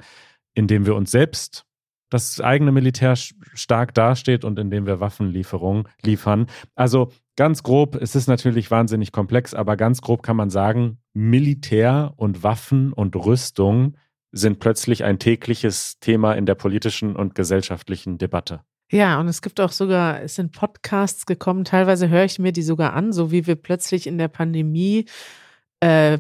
indem 0.54 0.86
wir 0.86 0.96
uns 0.96 1.12
selbst 1.12 1.66
das 2.10 2.40
eigene 2.40 2.72
Militär 2.72 3.16
stark 3.18 3.94
dasteht 3.94 4.46
und 4.46 4.58
indem 4.58 4.86
wir 4.86 5.02
Waffenlieferungen 5.02 5.90
liefern. 6.02 6.48
Also 6.76 7.12
ganz 7.36 7.62
grob, 7.64 7.96
es 7.96 8.16
ist 8.16 8.28
natürlich 8.28 8.72
wahnsinnig 8.72 9.12
komplex, 9.12 9.54
aber 9.54 9.76
ganz 9.76 10.00
grob 10.00 10.24
kann 10.24 10.38
man 10.38 10.50
sagen, 10.50 11.00
Militär 11.14 12.14
und 12.16 12.44
Waffen 12.44 12.94
und 12.94 13.18
Rüstung 13.18 13.98
sind 14.32 14.60
plötzlich 14.60 15.04
ein 15.04 15.20
tägliches 15.20 16.00
Thema 16.00 16.34
in 16.34 16.46
der 16.46 16.56
politischen 16.56 17.18
und 17.18 17.36
gesellschaftlichen 17.36 18.18
Debatte. 18.18 18.62
Ja, 18.90 19.20
und 19.20 19.28
es 19.28 19.42
gibt 19.42 19.60
auch 19.60 19.72
sogar, 19.72 20.22
es 20.22 20.36
sind 20.36 20.54
Podcasts 20.54 21.26
gekommen, 21.26 21.66
teilweise 21.66 22.08
höre 22.08 22.24
ich 22.24 22.40
mir 22.40 22.54
die 22.54 22.62
sogar 22.62 22.94
an, 22.94 23.12
so 23.12 23.32
wie 23.32 23.46
wir 23.46 23.56
plötzlich 23.56 24.08
in 24.08 24.18
der 24.18 24.30
Pandemie 24.30 25.06
äh, 25.82 26.20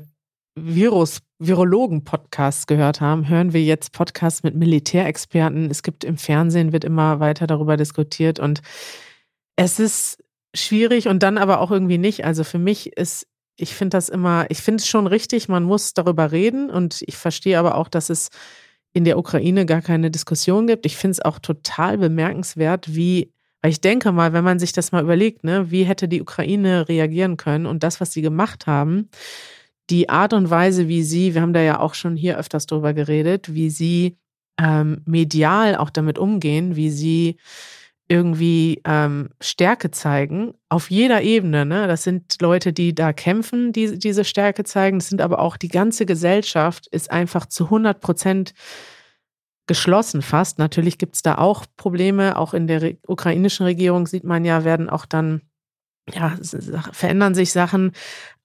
Virus, 0.55 1.21
Virologen-Podcasts 1.39 2.67
gehört 2.67 2.99
haben, 2.99 3.29
hören 3.29 3.53
wir 3.53 3.63
jetzt 3.63 3.93
Podcasts 3.93 4.43
mit 4.43 4.55
Militärexperten. 4.55 5.69
Es 5.69 5.83
gibt 5.83 6.03
im 6.03 6.17
Fernsehen, 6.17 6.73
wird 6.73 6.83
immer 6.83 7.19
weiter 7.19 7.47
darüber 7.47 7.77
diskutiert 7.77 8.39
und 8.39 8.61
es 9.55 9.79
ist 9.79 10.23
schwierig 10.55 11.07
und 11.07 11.23
dann 11.23 11.37
aber 11.37 11.61
auch 11.61 11.71
irgendwie 11.71 11.97
nicht. 11.99 12.25
Also 12.25 12.43
für 12.43 12.57
mich 12.57 12.97
ist, 12.97 13.27
ich 13.55 13.75
finde 13.75 13.97
das 13.97 14.09
immer, 14.09 14.47
ich 14.49 14.59
finde 14.59 14.81
es 14.81 14.87
schon 14.87 15.07
richtig, 15.07 15.47
man 15.47 15.63
muss 15.63 15.93
darüber 15.93 16.31
reden 16.31 16.69
und 16.69 17.01
ich 17.05 17.17
verstehe 17.17 17.59
aber 17.59 17.75
auch, 17.75 17.87
dass 17.87 18.09
es 18.09 18.29
in 18.97 19.03
der 19.03 19.19
Ukraine 19.19 19.67
gar 19.67 19.83
keine 19.83 20.09
Diskussion 20.09 20.65
gibt. 20.65 20.87
Ich 20.87 20.97
finde 20.97 21.11
es 21.11 21.21
auch 21.21 21.37
total 21.37 21.99
bemerkenswert, 21.99 22.95
wie, 22.95 23.31
weil 23.61 23.69
ich 23.69 23.79
denke 23.79 24.11
mal, 24.11 24.33
wenn 24.33 24.43
man 24.43 24.57
sich 24.57 24.73
das 24.73 24.91
mal 24.91 25.03
überlegt, 25.03 25.43
ne, 25.43 25.69
wie 25.69 25.83
hätte 25.83 26.07
die 26.07 26.19
Ukraine 26.19 26.89
reagieren 26.89 27.37
können 27.37 27.67
und 27.67 27.83
das, 27.83 28.01
was 28.01 28.11
sie 28.11 28.23
gemacht 28.23 28.65
haben, 28.65 29.09
die 29.91 30.09
Art 30.09 30.33
und 30.33 30.49
Weise, 30.49 30.87
wie 30.87 31.03
sie, 31.03 31.35
wir 31.35 31.43
haben 31.43 31.53
da 31.53 31.61
ja 31.61 31.79
auch 31.79 31.93
schon 31.93 32.15
hier 32.15 32.39
öfters 32.39 32.65
drüber 32.65 32.95
geredet, 32.95 33.53
wie 33.53 33.69
sie 33.69 34.17
ähm, 34.59 35.03
medial 35.05 35.75
auch 35.75 35.91
damit 35.91 36.17
umgehen, 36.17 36.75
wie 36.75 36.89
sie 36.89 37.37
irgendwie 38.07 38.81
ähm, 38.85 39.29
Stärke 39.41 39.91
zeigen, 39.91 40.53
auf 40.69 40.89
jeder 40.89 41.21
Ebene. 41.21 41.65
Ne? 41.65 41.87
Das 41.87 42.03
sind 42.03 42.41
Leute, 42.41 42.71
die 42.71 42.95
da 42.95 43.11
kämpfen, 43.11 43.73
die 43.73 43.99
diese 43.99 44.23
Stärke 44.23 44.63
zeigen. 44.63 44.99
Das 44.99 45.09
sind 45.09 45.21
aber 45.21 45.39
auch 45.39 45.57
die 45.57 45.67
ganze 45.67 46.05
Gesellschaft 46.05 46.87
ist 46.87 47.11
einfach 47.11 47.45
zu 47.45 47.65
100 47.65 47.99
Prozent 47.99 48.53
geschlossen 49.67 50.21
fast. 50.21 50.57
Natürlich 50.57 50.97
gibt 50.97 51.15
es 51.15 51.21
da 51.21 51.37
auch 51.37 51.65
Probleme. 51.75 52.37
Auch 52.37 52.53
in 52.53 52.67
der 52.67 52.81
Re 52.81 52.97
ukrainischen 53.05 53.65
Regierung 53.65 54.07
sieht 54.07 54.23
man 54.23 54.45
ja, 54.45 54.63
werden 54.63 54.89
auch 54.89 55.05
dann, 55.05 55.41
ja, 56.09 56.37
verändern 56.93 57.35
sich 57.35 57.51
Sachen. 57.51 57.91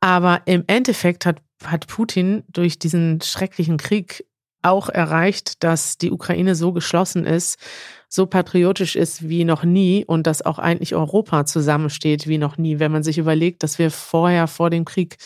Aber 0.00 0.42
im 0.46 0.64
Endeffekt 0.66 1.24
hat, 1.24 1.40
hat 1.64 1.86
Putin 1.86 2.42
durch 2.48 2.80
diesen 2.80 3.20
schrecklichen 3.20 3.76
Krieg 3.76 4.26
auch 4.62 4.88
erreicht, 4.88 5.62
dass 5.62 5.98
die 5.98 6.10
Ukraine 6.10 6.54
so 6.56 6.72
geschlossen 6.72 7.24
ist, 7.24 7.58
so 8.14 8.26
patriotisch 8.26 8.94
ist 8.94 9.26
wie 9.26 9.44
noch 9.44 9.64
nie 9.64 10.04
und 10.04 10.26
dass 10.26 10.42
auch 10.42 10.58
eigentlich 10.58 10.94
Europa 10.94 11.46
zusammensteht 11.46 12.26
wie 12.26 12.36
noch 12.36 12.58
nie. 12.58 12.78
Wenn 12.78 12.92
man 12.92 13.02
sich 13.02 13.16
überlegt, 13.16 13.62
dass 13.62 13.78
wir 13.78 13.90
vorher 13.90 14.48
vor 14.48 14.68
dem 14.68 14.84
Krieg 14.84 15.16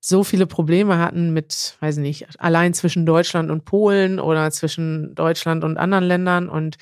so 0.00 0.24
viele 0.24 0.46
Probleme 0.46 0.96
hatten 0.96 1.34
mit, 1.34 1.76
weiß 1.80 1.98
ich 1.98 2.02
nicht, 2.02 2.40
allein 2.40 2.72
zwischen 2.72 3.04
Deutschland 3.04 3.50
und 3.50 3.66
Polen 3.66 4.18
oder 4.18 4.50
zwischen 4.50 5.14
Deutschland 5.14 5.62
und 5.62 5.76
anderen 5.76 6.04
Ländern. 6.04 6.48
Und 6.48 6.78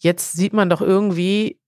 jetzt 0.00 0.32
sieht 0.32 0.52
man 0.52 0.68
doch 0.68 0.82
irgendwie, 0.82 1.58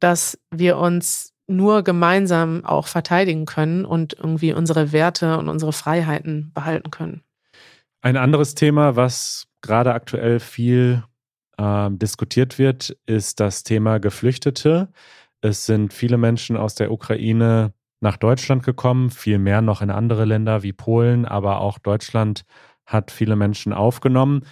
dass 0.00 0.38
wir 0.50 0.78
uns 0.78 1.34
nur 1.46 1.82
gemeinsam 1.82 2.64
auch 2.64 2.86
verteidigen 2.86 3.44
können 3.44 3.84
und 3.84 4.14
irgendwie 4.14 4.54
unsere 4.54 4.92
Werte 4.92 5.36
und 5.36 5.50
unsere 5.50 5.74
Freiheiten 5.74 6.52
behalten 6.54 6.90
können. 6.90 7.22
Ein 8.00 8.16
anderes 8.16 8.54
Thema, 8.54 8.96
was 8.96 9.46
gerade 9.60 9.92
aktuell 9.92 10.40
viel 10.40 11.04
äh, 11.62 11.90
diskutiert 11.92 12.58
wird, 12.58 12.96
ist 13.06 13.40
das 13.40 13.62
Thema 13.62 13.98
Geflüchtete. 13.98 14.88
Es 15.40 15.66
sind 15.66 15.92
viele 15.92 16.18
Menschen 16.18 16.56
aus 16.56 16.74
der 16.74 16.90
Ukraine 16.90 17.72
nach 18.00 18.16
Deutschland 18.16 18.64
gekommen, 18.64 19.10
viel 19.10 19.38
mehr 19.38 19.62
noch 19.62 19.80
in 19.80 19.90
andere 19.90 20.24
Länder 20.24 20.62
wie 20.62 20.72
Polen, 20.72 21.24
aber 21.24 21.60
auch 21.60 21.78
Deutschland 21.78 22.44
hat 22.84 23.10
viele 23.12 23.36
Menschen 23.36 23.72
aufgenommen. 23.72 24.44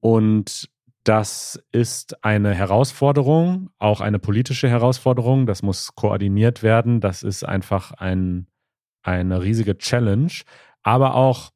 Und 0.00 0.70
das 1.04 1.60
ist 1.72 2.24
eine 2.24 2.54
Herausforderung, 2.54 3.70
auch 3.78 4.00
eine 4.00 4.20
politische 4.20 4.68
Herausforderung. 4.68 5.46
Das 5.46 5.62
muss 5.62 5.96
koordiniert 5.96 6.62
werden. 6.62 7.00
Das 7.00 7.24
ist 7.24 7.42
einfach 7.44 7.90
ein, 7.92 8.46
eine 9.02 9.42
riesige 9.42 9.78
Challenge, 9.78 10.32
aber 10.82 11.16
auch 11.16 11.50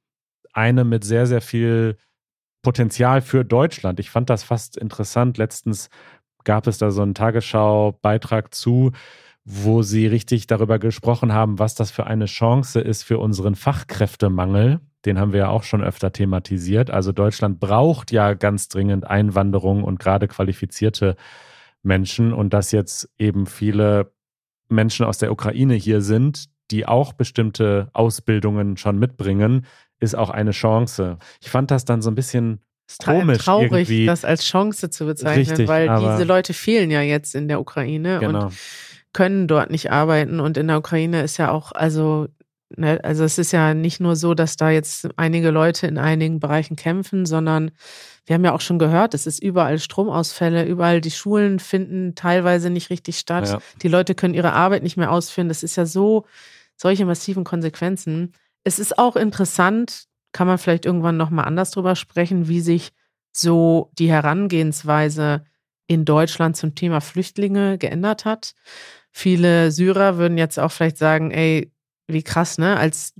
eine 0.52 0.84
mit 0.84 1.04
sehr, 1.04 1.26
sehr 1.26 1.42
viel 1.42 1.96
Potenzial 2.66 3.20
für 3.20 3.44
Deutschland. 3.44 4.00
Ich 4.00 4.10
fand 4.10 4.28
das 4.28 4.42
fast 4.42 4.76
interessant. 4.76 5.38
Letztens 5.38 5.88
gab 6.42 6.66
es 6.66 6.78
da 6.78 6.90
so 6.90 7.00
einen 7.00 7.14
Tagesschau-Beitrag 7.14 8.52
zu, 8.52 8.90
wo 9.44 9.82
sie 9.82 10.08
richtig 10.08 10.48
darüber 10.48 10.80
gesprochen 10.80 11.32
haben, 11.32 11.60
was 11.60 11.76
das 11.76 11.92
für 11.92 12.08
eine 12.08 12.24
Chance 12.24 12.80
ist 12.80 13.04
für 13.04 13.20
unseren 13.20 13.54
Fachkräftemangel. 13.54 14.80
Den 15.04 15.20
haben 15.20 15.32
wir 15.32 15.38
ja 15.38 15.48
auch 15.48 15.62
schon 15.62 15.80
öfter 15.80 16.10
thematisiert. 16.10 16.90
Also 16.90 17.12
Deutschland 17.12 17.60
braucht 17.60 18.10
ja 18.10 18.34
ganz 18.34 18.66
dringend 18.66 19.06
Einwanderung 19.06 19.84
und 19.84 20.00
gerade 20.00 20.26
qualifizierte 20.26 21.14
Menschen 21.84 22.32
und 22.32 22.52
dass 22.52 22.72
jetzt 22.72 23.08
eben 23.16 23.46
viele 23.46 24.12
Menschen 24.68 25.06
aus 25.06 25.18
der 25.18 25.30
Ukraine 25.30 25.74
hier 25.74 26.00
sind, 26.00 26.46
die 26.72 26.84
auch 26.84 27.12
bestimmte 27.12 27.90
Ausbildungen 27.92 28.76
schon 28.76 28.98
mitbringen, 28.98 29.66
ist 30.00 30.14
auch 30.14 30.30
eine 30.30 30.50
Chance. 30.50 31.18
Ich 31.40 31.50
fand 31.50 31.70
das 31.70 31.84
dann 31.84 32.02
so 32.02 32.10
ein 32.10 32.14
bisschen 32.14 32.60
komisch 33.04 33.38
traurig, 33.38 33.72
irgendwie. 33.72 34.06
das 34.06 34.24
als 34.24 34.44
Chance 34.44 34.90
zu 34.90 35.06
bezeichnen, 35.06 35.46
Richtig, 35.48 35.68
weil 35.68 35.88
diese 35.98 36.24
Leute 36.24 36.54
fehlen 36.54 36.90
ja 36.90 37.00
jetzt 37.00 37.34
in 37.34 37.48
der 37.48 37.60
Ukraine 37.60 38.18
Genau. 38.20 38.44
und 38.46 38.54
können 39.12 39.48
dort 39.48 39.70
nicht 39.70 39.90
arbeiten. 39.90 40.40
Und 40.40 40.56
in 40.56 40.68
der 40.68 40.78
Ukraine 40.78 41.22
ist 41.22 41.38
ja 41.38 41.50
auch, 41.50 41.72
also, 41.72 42.28
ne, 42.76 43.00
also 43.02 43.24
es 43.24 43.38
ist 43.38 43.52
ja 43.52 43.74
nicht 43.74 43.98
nur 43.98 44.14
so, 44.14 44.34
dass 44.34 44.56
da 44.56 44.70
jetzt 44.70 45.08
einige 45.16 45.50
Leute 45.50 45.86
in 45.86 45.98
einigen 45.98 46.38
Bereichen 46.38 46.76
kämpfen, 46.76 47.26
sondern 47.26 47.70
wir 48.26 48.34
haben 48.34 48.44
ja 48.44 48.52
auch 48.52 48.60
schon 48.60 48.78
gehört, 48.78 49.14
es 49.14 49.26
ist 49.26 49.42
überall 49.42 49.78
Stromausfälle, 49.78 50.64
überall 50.64 51.00
die 51.00 51.10
Schulen 51.12 51.58
finden 51.60 52.14
teilweise 52.14 52.70
nicht 52.70 52.90
richtig 52.90 53.18
statt. 53.18 53.48
Ja. 53.48 53.58
Die 53.82 53.88
Leute 53.88 54.14
können 54.14 54.34
ihre 54.34 54.52
Arbeit 54.52 54.82
nicht 54.82 54.96
mehr 54.96 55.10
ausführen. 55.12 55.48
Das 55.48 55.62
ist 55.62 55.76
ja 55.76 55.86
so, 55.86 56.26
solche 56.76 57.06
massiven 57.06 57.44
Konsequenzen. 57.44 58.32
Es 58.66 58.80
ist 58.80 58.98
auch 58.98 59.14
interessant, 59.14 60.06
kann 60.32 60.48
man 60.48 60.58
vielleicht 60.58 60.86
irgendwann 60.86 61.16
nochmal 61.16 61.44
anders 61.44 61.70
drüber 61.70 61.94
sprechen, 61.94 62.48
wie 62.48 62.60
sich 62.60 62.90
so 63.30 63.92
die 63.96 64.10
Herangehensweise 64.10 65.44
in 65.86 66.04
Deutschland 66.04 66.56
zum 66.56 66.74
Thema 66.74 67.00
Flüchtlinge 67.00 67.78
geändert 67.78 68.24
hat. 68.24 68.54
Viele 69.12 69.70
Syrer 69.70 70.18
würden 70.18 70.36
jetzt 70.36 70.58
auch 70.58 70.72
vielleicht 70.72 70.98
sagen, 70.98 71.30
ey, 71.30 71.70
wie 72.08 72.24
krass, 72.24 72.58
ne? 72.58 72.76
Als, 72.76 73.14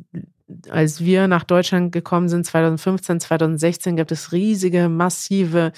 als 0.68 1.04
wir 1.04 1.28
nach 1.28 1.44
Deutschland 1.44 1.92
gekommen 1.92 2.28
sind, 2.28 2.44
2015, 2.44 3.20
2016, 3.20 3.94
gab 3.94 4.11
es 4.11 4.32
riesige, 4.32 4.88
massive 4.88 5.70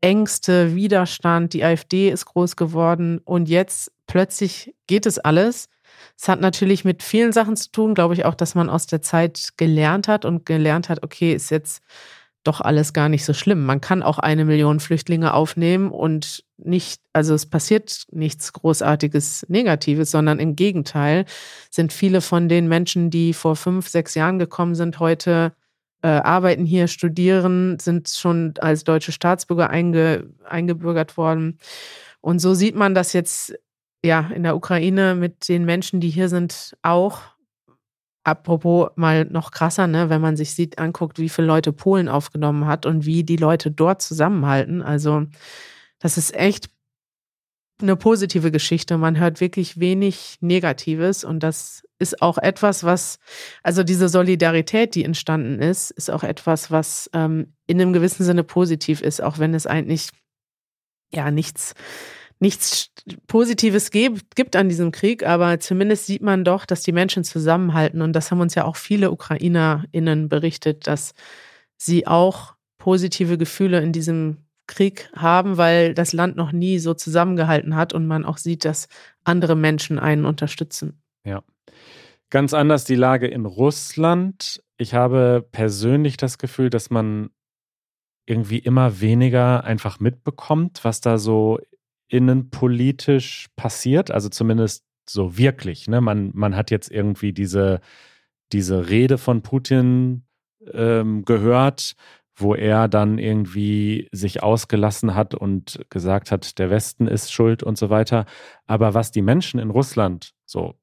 Ängste, 0.00 0.74
Widerstand. 0.74 1.52
Die 1.52 1.62
AfD 1.62 2.08
ist 2.08 2.24
groß 2.24 2.56
geworden 2.56 3.18
und 3.18 3.50
jetzt 3.50 3.92
plötzlich 4.06 4.74
geht 4.86 5.04
es 5.04 5.18
alles. 5.18 5.68
Es 6.18 6.28
hat 6.28 6.40
natürlich 6.40 6.84
mit 6.84 7.02
vielen 7.02 7.32
Sachen 7.32 7.56
zu 7.56 7.70
tun, 7.70 7.94
glaube 7.94 8.14
ich 8.14 8.24
auch, 8.24 8.34
dass 8.34 8.54
man 8.54 8.68
aus 8.68 8.86
der 8.86 9.02
Zeit 9.02 9.50
gelernt 9.56 10.08
hat 10.08 10.24
und 10.24 10.44
gelernt 10.46 10.88
hat, 10.88 11.02
okay, 11.02 11.32
ist 11.32 11.50
jetzt 11.50 11.82
doch 12.44 12.60
alles 12.60 12.92
gar 12.92 13.08
nicht 13.08 13.24
so 13.24 13.34
schlimm. 13.34 13.66
Man 13.66 13.80
kann 13.80 14.02
auch 14.02 14.18
eine 14.18 14.44
Million 14.44 14.80
Flüchtlinge 14.80 15.34
aufnehmen 15.34 15.90
und 15.90 16.44
nicht, 16.56 17.02
also 17.12 17.34
es 17.34 17.46
passiert 17.46 18.04
nichts 18.10 18.52
Großartiges 18.52 19.46
Negatives, 19.48 20.10
sondern 20.10 20.38
im 20.38 20.56
Gegenteil 20.56 21.26
sind 21.70 21.92
viele 21.92 22.20
von 22.20 22.48
den 22.48 22.66
Menschen, 22.68 23.10
die 23.10 23.34
vor 23.34 23.56
fünf, 23.56 23.88
sechs 23.88 24.14
Jahren 24.14 24.38
gekommen 24.38 24.74
sind, 24.74 25.00
heute 25.00 25.52
äh, 26.02 26.08
arbeiten 26.08 26.64
hier, 26.64 26.88
studieren, 26.88 27.78
sind 27.78 28.08
schon 28.08 28.54
als 28.60 28.84
deutsche 28.84 29.12
Staatsbürger 29.12 29.68
einge, 29.68 30.30
eingebürgert 30.48 31.18
worden. 31.18 31.58
Und 32.22 32.38
so 32.38 32.54
sieht 32.54 32.74
man 32.74 32.94
das 32.94 33.12
jetzt 33.12 33.54
ja 34.04 34.30
in 34.34 34.42
der 34.42 34.56
Ukraine 34.56 35.14
mit 35.14 35.48
den 35.48 35.64
Menschen, 35.64 36.00
die 36.00 36.10
hier 36.10 36.28
sind, 36.28 36.76
auch. 36.82 37.20
Apropos 38.22 38.90
mal 38.96 39.24
noch 39.24 39.50
krasser, 39.50 39.86
ne, 39.86 40.10
wenn 40.10 40.20
man 40.20 40.36
sich 40.36 40.54
sieht, 40.54 40.78
anguckt, 40.78 41.18
wie 41.18 41.30
viele 41.30 41.46
Leute 41.46 41.72
Polen 41.72 42.08
aufgenommen 42.08 42.66
hat 42.66 42.84
und 42.84 43.06
wie 43.06 43.24
die 43.24 43.36
Leute 43.36 43.70
dort 43.70 44.02
zusammenhalten. 44.02 44.82
Also, 44.82 45.26
das 45.98 46.18
ist 46.18 46.34
echt 46.34 46.68
eine 47.80 47.96
positive 47.96 48.50
Geschichte. 48.50 48.98
Man 48.98 49.18
hört 49.18 49.40
wirklich 49.40 49.80
wenig 49.80 50.36
Negatives 50.40 51.24
und 51.24 51.42
das 51.42 51.82
ist 51.98 52.20
auch 52.20 52.38
etwas, 52.38 52.84
was, 52.84 53.18
also 53.62 53.82
diese 53.82 54.08
Solidarität, 54.08 54.94
die 54.94 55.04
entstanden 55.04 55.60
ist, 55.60 55.90
ist 55.90 56.10
auch 56.10 56.22
etwas, 56.22 56.70
was 56.70 57.10
ähm, 57.14 57.54
in 57.66 57.80
einem 57.80 57.92
gewissen 57.92 58.24
Sinne 58.24 58.44
positiv 58.44 59.00
ist, 59.00 59.22
auch 59.22 59.38
wenn 59.38 59.54
es 59.54 59.66
eigentlich 59.66 60.10
ja 61.12 61.30
nichts 61.30 61.74
nichts 62.40 62.90
Positives 63.26 63.90
gibt, 63.90 64.34
gibt 64.34 64.56
an 64.56 64.68
diesem 64.68 64.92
Krieg, 64.92 65.24
aber 65.24 65.60
zumindest 65.60 66.06
sieht 66.06 66.22
man 66.22 66.44
doch, 66.44 66.64
dass 66.64 66.82
die 66.82 66.92
Menschen 66.92 67.22
zusammenhalten. 67.22 68.00
Und 68.02 68.14
das 68.14 68.30
haben 68.30 68.40
uns 68.40 68.54
ja 68.54 68.64
auch 68.64 68.76
viele 68.76 69.10
UkrainerInnen 69.10 70.28
berichtet, 70.28 70.86
dass 70.86 71.12
sie 71.76 72.06
auch 72.06 72.54
positive 72.78 73.36
Gefühle 73.38 73.80
in 73.80 73.92
diesem 73.92 74.38
Krieg 74.66 75.10
haben, 75.14 75.58
weil 75.58 75.94
das 75.94 76.12
Land 76.12 76.36
noch 76.36 76.52
nie 76.52 76.78
so 76.78 76.94
zusammengehalten 76.94 77.76
hat 77.76 77.92
und 77.92 78.06
man 78.06 78.24
auch 78.24 78.38
sieht, 78.38 78.64
dass 78.64 78.88
andere 79.24 79.56
Menschen 79.56 79.98
einen 79.98 80.24
unterstützen. 80.24 81.02
Ja. 81.24 81.42
Ganz 82.30 82.54
anders 82.54 82.84
die 82.84 82.94
Lage 82.94 83.26
in 83.26 83.44
Russland. 83.44 84.62
Ich 84.78 84.94
habe 84.94 85.46
persönlich 85.50 86.16
das 86.16 86.38
Gefühl, 86.38 86.70
dass 86.70 86.88
man 86.88 87.30
irgendwie 88.24 88.58
immer 88.58 89.00
weniger 89.00 89.64
einfach 89.64 89.98
mitbekommt, 89.98 90.84
was 90.84 91.00
da 91.00 91.18
so 91.18 91.58
innenpolitisch 92.10 93.46
passiert, 93.56 94.10
also 94.10 94.28
zumindest 94.28 94.84
so 95.08 95.38
wirklich. 95.38 95.88
Ne? 95.88 96.00
Man, 96.00 96.30
man 96.34 96.56
hat 96.56 96.70
jetzt 96.70 96.90
irgendwie 96.90 97.32
diese, 97.32 97.80
diese 98.52 98.88
Rede 98.90 99.16
von 99.16 99.42
Putin 99.42 100.24
ähm, 100.72 101.24
gehört, 101.24 101.94
wo 102.36 102.54
er 102.54 102.88
dann 102.88 103.18
irgendwie 103.18 104.08
sich 104.12 104.42
ausgelassen 104.42 105.14
hat 105.14 105.34
und 105.34 105.80
gesagt 105.90 106.30
hat, 106.30 106.58
der 106.58 106.70
Westen 106.70 107.06
ist 107.06 107.32
schuld 107.32 107.62
und 107.62 107.78
so 107.78 107.90
weiter. 107.90 108.26
Aber 108.66 108.94
was 108.94 109.12
die 109.12 109.22
Menschen 109.22 109.60
in 109.60 109.70
Russland 109.70 110.32
so 110.46 110.74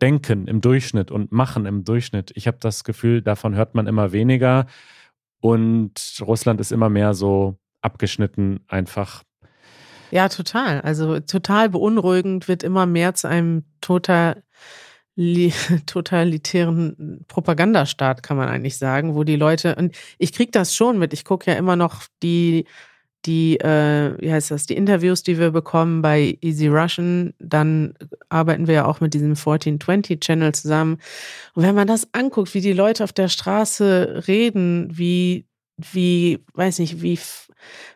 denken 0.00 0.48
im 0.48 0.60
Durchschnitt 0.60 1.10
und 1.10 1.32
machen 1.32 1.66
im 1.66 1.84
Durchschnitt, 1.84 2.32
ich 2.34 2.46
habe 2.46 2.58
das 2.60 2.84
Gefühl, 2.84 3.22
davon 3.22 3.54
hört 3.54 3.74
man 3.74 3.86
immer 3.86 4.12
weniger. 4.12 4.66
und 5.40 6.22
Russland 6.22 6.60
ist 6.60 6.72
immer 6.72 6.88
mehr 6.88 7.14
so 7.14 7.58
abgeschnitten, 7.82 8.60
einfach. 8.66 9.22
Ja, 10.14 10.28
total. 10.28 10.80
Also 10.82 11.18
total 11.18 11.70
beunruhigend, 11.70 12.46
wird 12.46 12.62
immer 12.62 12.86
mehr 12.86 13.14
zu 13.14 13.28
einem 13.28 13.64
total 13.80 14.44
totalitären 15.86 17.24
Propagandastaat, 17.26 18.22
kann 18.22 18.36
man 18.36 18.48
eigentlich 18.48 18.78
sagen, 18.78 19.16
wo 19.16 19.24
die 19.24 19.34
Leute, 19.34 19.74
und 19.74 19.96
ich 20.18 20.32
kriege 20.32 20.52
das 20.52 20.74
schon 20.74 20.98
mit, 21.00 21.12
ich 21.12 21.24
gucke 21.24 21.50
ja 21.50 21.56
immer 21.56 21.74
noch 21.74 22.02
die, 22.22 22.66
die, 23.26 23.58
äh, 23.58 24.16
wie 24.20 24.32
heißt 24.32 24.52
das, 24.52 24.66
die 24.66 24.76
Interviews, 24.76 25.24
die 25.24 25.38
wir 25.38 25.50
bekommen 25.50 26.00
bei 26.00 26.38
Easy 26.42 26.68
Russian, 26.68 27.34
dann 27.40 27.94
arbeiten 28.28 28.68
wir 28.68 28.74
ja 28.74 28.84
auch 28.86 29.00
mit 29.00 29.14
diesem 29.14 29.30
1420 29.30 30.20
Channel 30.20 30.52
zusammen. 30.54 30.98
Und 31.54 31.64
wenn 31.64 31.74
man 31.74 31.88
das 31.88 32.08
anguckt, 32.14 32.54
wie 32.54 32.60
die 32.60 32.72
Leute 32.72 33.02
auf 33.02 33.12
der 33.12 33.28
Straße 33.28 34.24
reden, 34.28 34.96
wie, 34.96 35.46
wie, 35.76 36.44
weiß 36.54 36.78
nicht, 36.78 37.02
wie, 37.02 37.18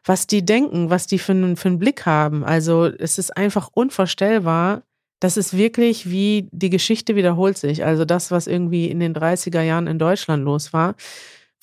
was 0.05 0.27
die 0.27 0.45
denken, 0.45 0.91
was 0.91 1.07
die 1.07 1.19
für 1.19 1.33
einen, 1.33 1.57
für 1.57 1.69
einen 1.69 1.79
Blick 1.79 2.07
haben. 2.07 2.45
Also 2.45 2.87
es 2.87 3.19
ist 3.19 3.37
einfach 3.37 3.69
unvorstellbar, 3.73 4.83
das 5.21 5.37
ist 5.37 5.57
wirklich 5.57 6.11
wie 6.11 6.49
die 6.53 6.71
Geschichte 6.71 7.17
wiederholt 7.17 7.59
sich. 7.59 7.85
Also 7.85 8.05
das, 8.05 8.31
was 8.31 8.47
irgendwie 8.47 8.87
in 8.87 9.01
den 9.01 9.15
30er 9.15 9.63
Jahren 9.63 9.87
in 9.87 9.99
Deutschland 9.99 10.45
los 10.45 10.73
war. 10.73 10.95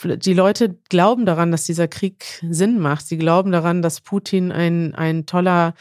Die 0.03 0.33
Leute 0.33 0.77
glauben 0.89 1.25
daran, 1.25 1.51
dass 1.51 1.63
dieser 1.63 1.87
Krieg 1.87 2.43
Sinn 2.49 2.79
macht. 2.79 3.07
Sie 3.07 3.17
glauben 3.17 3.51
daran, 3.53 3.81
dass 3.81 4.01
Putin 4.01 4.51
ein, 4.51 4.93
ein 4.93 5.25
toller 5.25 5.73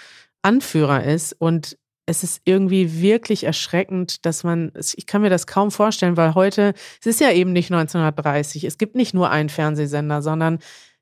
Anführer 0.42 1.02
ist. 1.02 1.32
Und 1.32 1.76
es 2.06 2.22
ist 2.22 2.42
irgendwie 2.44 3.00
wirklich 3.00 3.44
erschreckend, 3.44 4.26
dass 4.26 4.44
man, 4.44 4.72
ich 4.76 5.06
kann 5.06 5.22
mir 5.22 5.30
das 5.30 5.46
kaum 5.46 5.70
vorstellen, 5.70 6.16
weil 6.16 6.34
heute, 6.34 6.74
es 7.00 7.06
ist 7.06 7.20
ja 7.20 7.30
eben 7.32 7.52
nicht 7.52 7.72
1930. 7.72 8.64
Es 8.64 8.78
gibt 8.78 8.94
nicht 8.94 9.14
nur 9.14 9.30
einen 9.30 9.48
Fernsehsender, 9.48 10.20
sondern 10.20 10.58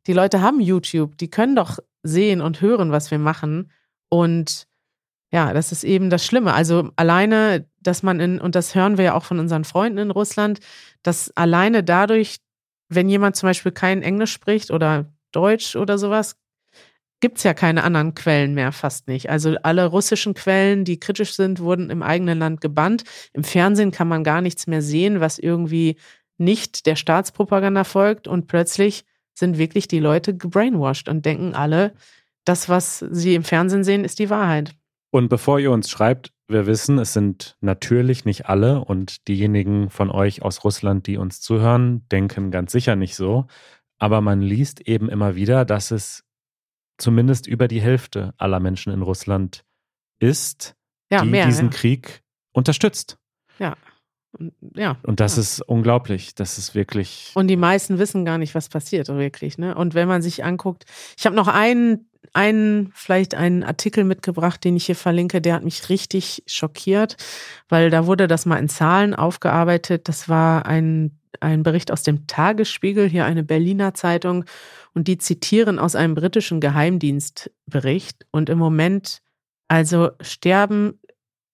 die 0.07 0.13
Leute 0.13 0.41
haben 0.41 0.61
YouTube. 0.61 1.19
Die 1.19 1.31
können 1.31 1.57
doch 1.57 1.79
sehen 2.03 2.41
und 2.41 2.61
hören, 2.61 2.93
was 2.93 3.11
wir 3.11 3.19
machen. 3.19 3.71
Und 4.09 4.69
ja, 5.33 5.53
das 5.53 5.73
ist 5.73 5.83
eben 5.83 6.11
das 6.11 6.25
Schlimme. 6.25 6.55
Also 6.55 6.91
alleine, 6.97 7.67
dass 7.81 8.03
man 8.03 8.21
in, 8.21 8.41
und 8.41 8.55
das 8.55 8.75
hören 8.75 8.97
wir 8.97 9.07
ja 9.07 9.15
auch 9.15 9.25
von 9.25 9.39
unseren 9.39 9.65
Freunden 9.65 9.99
in 9.99 10.11
Russland, 10.11 10.61
dass 11.03 11.37
alleine 11.37 11.83
dadurch, 11.83 12.37
wenn 12.89 13.09
jemand 13.09 13.37
zum 13.37 13.49
Beispiel 13.49 13.73
kein 13.73 14.03
Englisch 14.03 14.33
spricht 14.33 14.71
oder 14.71 15.07
Deutsch 15.33 15.75
oder 15.75 15.99
sowas, 15.99 16.37
gibt 17.23 17.39
es 17.39 17.45
ja 17.45 17.55
keine 17.55 17.85
anderen 17.85 18.15
Quellen 18.15 18.53
mehr, 18.53 18.73
fast 18.73 19.09
nicht. 19.09 19.31
Also 19.31 19.55
alle 19.63 19.87
russischen 19.87 20.35
Quellen, 20.35 20.85
die 20.85 21.01
kritisch 21.01 21.35
sind, 21.35 21.61
wurden 21.61 21.89
im 21.89 22.03
eigenen 22.03 22.41
Land 22.41 22.61
gebannt. 22.61 23.05
Im 23.33 23.45
Fernsehen 23.45 23.93
kann 23.93 24.09
man 24.09 24.25
gar 24.25 24.43
nichts 24.43 24.67
mehr 24.67 24.83
sehen, 24.83 25.21
was 25.21 25.39
irgendwie 25.39 25.97
nicht 26.37 26.85
der 26.85 26.97
Staatspropaganda 26.97 27.85
folgt. 27.85 28.27
Und 28.27 28.49
plötzlich 28.49 29.05
sind 29.35 29.57
wirklich 29.57 29.87
die 29.87 30.01
Leute 30.01 30.37
gebrainwashed 30.37 31.09
und 31.09 31.25
denken 31.25 31.55
alle, 31.55 31.95
das, 32.45 32.69
was 32.69 32.99
sie 32.99 33.37
im 33.37 33.45
Fernsehen 33.45 33.85
sehen, 33.85 34.05
ist 34.05 34.19
die 34.19 34.29
Wahrheit. 34.29 34.75
Und 35.11 35.29
bevor 35.29 35.61
ihr 35.61 35.71
uns 35.71 35.89
schreibt, 35.89 36.33
wir 36.49 36.67
wissen, 36.67 36.99
es 36.99 37.13
sind 37.13 37.57
natürlich 37.61 38.25
nicht 38.25 38.47
alle 38.47 38.85
und 38.85 39.29
diejenigen 39.29 39.91
von 39.91 40.11
euch 40.11 40.43
aus 40.43 40.65
Russland, 40.65 41.07
die 41.07 41.19
uns 41.19 41.41
zuhören, 41.41 42.07
denken 42.11 42.51
ganz 42.51 42.73
sicher 42.73 42.97
nicht 42.97 43.15
so. 43.15 43.47
Aber 43.99 44.21
man 44.21 44.41
liest 44.41 44.81
eben 44.89 45.09
immer 45.09 45.37
wieder, 45.37 45.65
dass 45.65 45.93
es 45.93 46.25
zumindest 47.03 47.47
über 47.47 47.69
die 47.69 47.81
Hälfte 47.81 48.33
aller 48.39 48.61
Menschen 48.61 48.93
in 48.93 49.03
Russland 49.03 49.65
ist, 50.19 50.75
ja, 51.11 51.23
die 51.23 51.29
mehr, 51.29 51.47
diesen 51.47 51.67
ja. 51.67 51.77
Krieg 51.77 52.23
unterstützt. 52.53 53.19
Ja. 53.59 53.77
Und, 54.39 54.55
ja. 54.75 54.97
Und 55.03 55.21
das 55.21 55.37
ja. 55.37 55.43
ist 55.43 55.61
unglaublich. 55.61 56.35
Das 56.35 56.57
ist 56.57 56.75
wirklich. 56.75 57.33
Und 57.35 57.49
die 57.49 57.57
meisten 57.57 57.99
wissen 57.99 58.25
gar 58.25 58.39
nicht, 58.39 58.55
was 58.55 58.69
passiert, 58.69 59.09
wirklich. 59.09 59.59
Ne? 59.59 59.75
Und 59.75 59.95
wenn 59.95 60.09
man 60.09 60.23
sich 60.23 60.45
anguckt, 60.45 60.85
ich 61.19 61.27
habe 61.27 61.37
noch 61.37 61.49
einen 61.49 62.09
einen, 62.33 62.93
vielleicht 62.95 63.35
einen 63.35 63.63
Artikel 63.63 64.05
mitgebracht, 64.05 64.65
den 64.65 64.77
ich 64.77 64.87
hier 64.87 64.97
verlinke, 64.97 65.41
der 65.41 65.55
hat 65.55 65.65
mich 65.65 65.89
richtig 65.89 66.43
schockiert, 66.47 67.17
weil 67.69 67.91
da 67.91 68.07
wurde 68.07 68.29
das 68.29 68.47
mal 68.47 68.59
in 68.59 68.69
Zahlen 68.69 69.15
aufgearbeitet. 69.15 70.09
Das 70.09 70.29
war 70.29 70.67
ein, 70.67 71.19
ein 71.41 71.63
Bericht 71.63 71.91
aus 71.91 72.03
dem 72.03 72.27
Tagesspiegel, 72.27 73.09
hier 73.09 73.25
eine 73.25 73.43
Berliner 73.43 73.95
Zeitung, 73.95 74.45
und 74.95 75.09
die 75.09 75.19
zitieren 75.19 75.79
aus 75.79 75.95
einem 75.95 76.15
britischen 76.15 76.61
Geheimdienstbericht. 76.61 78.27
Und 78.31 78.51
im 78.51 78.59
Moment, 78.59 79.23
also 79.69 80.11
sterben 80.21 81.01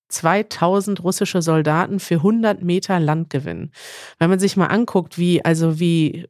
2000 0.08 1.02
russische 1.04 1.42
Soldaten 1.42 2.00
für 2.00 2.16
100 2.16 2.62
Meter 2.62 2.98
Landgewinn. 2.98 3.70
Wenn 4.18 4.30
man 4.30 4.38
sich 4.38 4.56
mal 4.56 4.66
anguckt, 4.66 5.18
wie, 5.18 5.44
also 5.44 5.78
wie 5.78 6.26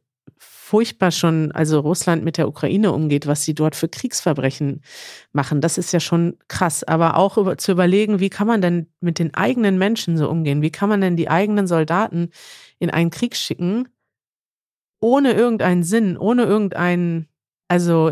furchtbar 0.69 1.09
schon, 1.09 1.51
also 1.51 1.79
Russland 1.79 2.23
mit 2.23 2.37
der 2.37 2.47
Ukraine 2.47 2.91
umgeht, 2.91 3.25
was 3.25 3.43
sie 3.43 3.55
dort 3.55 3.75
für 3.75 3.89
Kriegsverbrechen 3.89 4.83
machen. 5.31 5.61
Das 5.61 5.79
ist 5.79 5.91
ja 5.91 5.99
schon 5.99 6.37
krass. 6.47 6.83
Aber 6.83 7.17
auch 7.17 7.39
über, 7.39 7.57
zu 7.57 7.71
überlegen, 7.71 8.19
wie 8.19 8.29
kann 8.29 8.45
man 8.45 8.61
denn 8.61 8.85
mit 8.99 9.17
den 9.17 9.33
eigenen 9.33 9.79
Menschen 9.79 10.15
so 10.15 10.29
umgehen? 10.29 10.61
Wie 10.61 10.69
kann 10.69 10.87
man 10.87 11.01
denn 11.01 11.17
die 11.17 11.27
eigenen 11.27 11.65
Soldaten 11.65 12.29
in 12.77 12.91
einen 12.91 13.09
Krieg 13.09 13.35
schicken, 13.35 13.87
ohne 15.01 15.33
irgendeinen 15.33 15.81
Sinn, 15.81 16.17
ohne 16.17 16.43
irgendeinen, 16.43 17.27
also, 17.67 18.11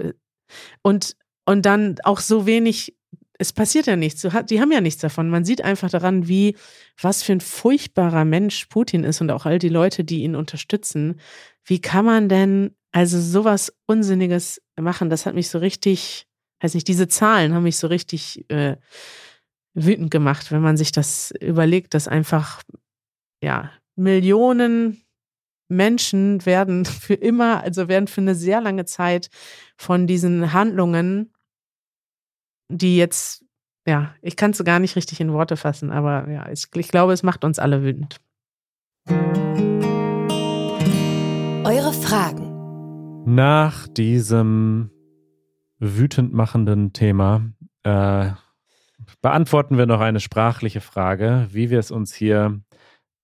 und, 0.82 1.16
und 1.46 1.64
dann 1.64 1.98
auch 2.04 2.20
so 2.20 2.48
wenig 2.48 2.98
es 3.40 3.54
passiert 3.54 3.86
ja 3.86 3.96
nichts. 3.96 4.28
Die 4.50 4.62
haben 4.62 4.72
ja 4.72 4.82
nichts 4.82 5.02
davon. 5.02 5.30
Man 5.30 5.46
sieht 5.46 5.64
einfach 5.64 5.92
daran, 5.92 6.28
wie, 6.28 6.56
was 7.00 7.22
für 7.22 7.34
ein 7.34 7.42
furchtbarer 7.42 8.26
Mensch 8.26 8.66
Putin 8.66 9.04
ist 9.04 9.22
und 9.22 9.30
auch 9.30 9.46
all 9.46 9.60
die 9.60 9.70
Leute, 9.70 10.04
die 10.04 10.24
ihn 10.24 10.36
unterstützen. 10.36 11.20
Wie 11.68 11.80
kann 11.80 12.06
man 12.06 12.30
denn 12.30 12.76
also 12.92 13.20
sowas 13.20 13.72
Unsinniges 13.86 14.62
machen? 14.80 15.10
Das 15.10 15.26
hat 15.26 15.36
mich 15.36 15.50
so 15.50 15.60
richtig, 15.60 16.28
weiß 16.62 16.74
nicht, 16.74 16.88
diese 16.88 17.08
Zahlen 17.08 17.54
haben 17.54 17.64
mich 17.64 17.78
so 17.78 17.88
richtig 17.88 18.50
äh, 18.50 18.78
wütend 19.74 20.10
gemacht, 20.10 20.52
wenn 20.52 20.62
man 20.62 20.78
sich 20.78 20.92
das 20.92 21.32
überlegt, 21.40 21.94
dass 21.94 22.08
einfach, 22.08 22.64
ja, 23.44 23.72
Millionen 23.96 25.04
Menschen 25.70 26.46
werden 26.46 26.86
für 26.86 27.14
immer, 27.14 27.62
also 27.62 27.88
werden 27.88 28.08
für 28.08 28.22
eine 28.22 28.36
sehr 28.36 28.62
lange 28.62 28.86
Zeit 28.86 29.30
von 29.78 30.08
diesen 30.08 30.54
Handlungen 30.54 31.32
die 32.70 32.98
jetzt, 32.98 33.46
ja, 33.86 34.14
ich 34.22 34.36
kann 34.36 34.52
es 34.52 34.64
gar 34.64 34.80
nicht 34.80 34.96
richtig 34.96 35.22
in 35.22 35.34
Worte 35.34 35.58
fassen, 35.58 35.92
aber 35.92 36.30
ja, 36.30 36.50
ich, 36.50 36.68
ich 36.74 36.88
glaube, 36.90 37.14
es 37.14 37.24
macht 37.24 37.44
uns 37.44 37.60
alle 37.60 37.84
wütend. 37.84 38.20
Eure 41.68 41.92
Fragen. 41.92 43.26
Nach 43.26 43.90
diesem 43.90 44.90
wütend 45.80 46.32
machenden 46.32 46.94
Thema 46.94 47.42
äh, 47.84 48.30
beantworten 49.22 49.78
wir 49.78 49.86
noch 49.86 50.00
eine 50.00 50.22
sprachliche 50.22 50.80
Frage, 50.80 51.50
wie 51.52 51.70
wir 51.70 51.80
es 51.80 51.92
uns 51.92 52.16
hier 52.16 52.62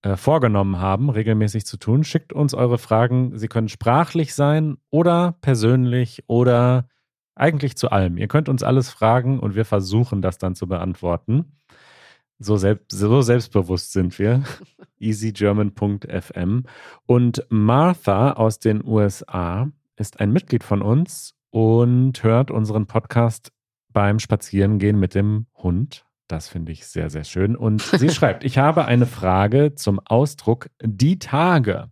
äh, 0.01 0.17
vorgenommen 0.17 0.81
haben, 0.81 1.09
regelmäßig 1.09 1.65
zu 1.65 1.77
tun. 1.77 2.03
Schickt 2.03 2.33
uns 2.33 2.53
eure 2.53 2.79
Fragen. 2.79 3.37
Sie 3.37 3.47
können 3.47 3.69
sprachlich 3.69 4.35
sein 4.35 4.75
oder 4.89 5.37
persönlich 5.39 6.25
oder 6.27 6.89
eigentlich 7.35 7.77
zu 7.77 7.91
allem. 7.91 8.17
Ihr 8.17 8.27
könnt 8.27 8.49
uns 8.49 8.61
alles 8.61 8.89
fragen 8.89 9.39
und 9.39 9.55
wir 9.55 9.63
versuchen 9.63 10.21
das 10.21 10.37
dann 10.37 10.53
zu 10.53 10.67
beantworten. 10.67 11.61
So, 12.39 12.57
selbst, 12.57 12.91
so 12.91 13.21
selbstbewusst 13.21 13.93
sind 13.93 14.17
wir. 14.19 14.43
easygerman.fm. 14.99 16.63
Und 17.05 17.45
Martha 17.49 18.33
aus 18.33 18.59
den 18.59 18.85
USA 18.85 19.69
ist 19.95 20.19
ein 20.19 20.31
Mitglied 20.31 20.63
von 20.63 20.81
uns 20.81 21.35
und 21.51 22.23
hört 22.23 22.51
unseren 22.51 22.87
Podcast 22.87 23.51
beim 23.91 24.19
Spazierengehen 24.19 24.99
mit 24.99 25.13
dem 25.15 25.45
Hund. 25.55 26.05
Das 26.27 26.47
finde 26.47 26.71
ich 26.71 26.87
sehr, 26.87 27.09
sehr 27.09 27.23
schön. 27.23 27.55
Und 27.55 27.81
sie 27.81 28.09
schreibt, 28.11 28.43
ich 28.43 28.57
habe 28.57 28.85
eine 28.85 29.05
Frage 29.05 29.75
zum 29.75 29.99
Ausdruck 29.99 30.69
die 30.81 31.19
Tage. 31.19 31.91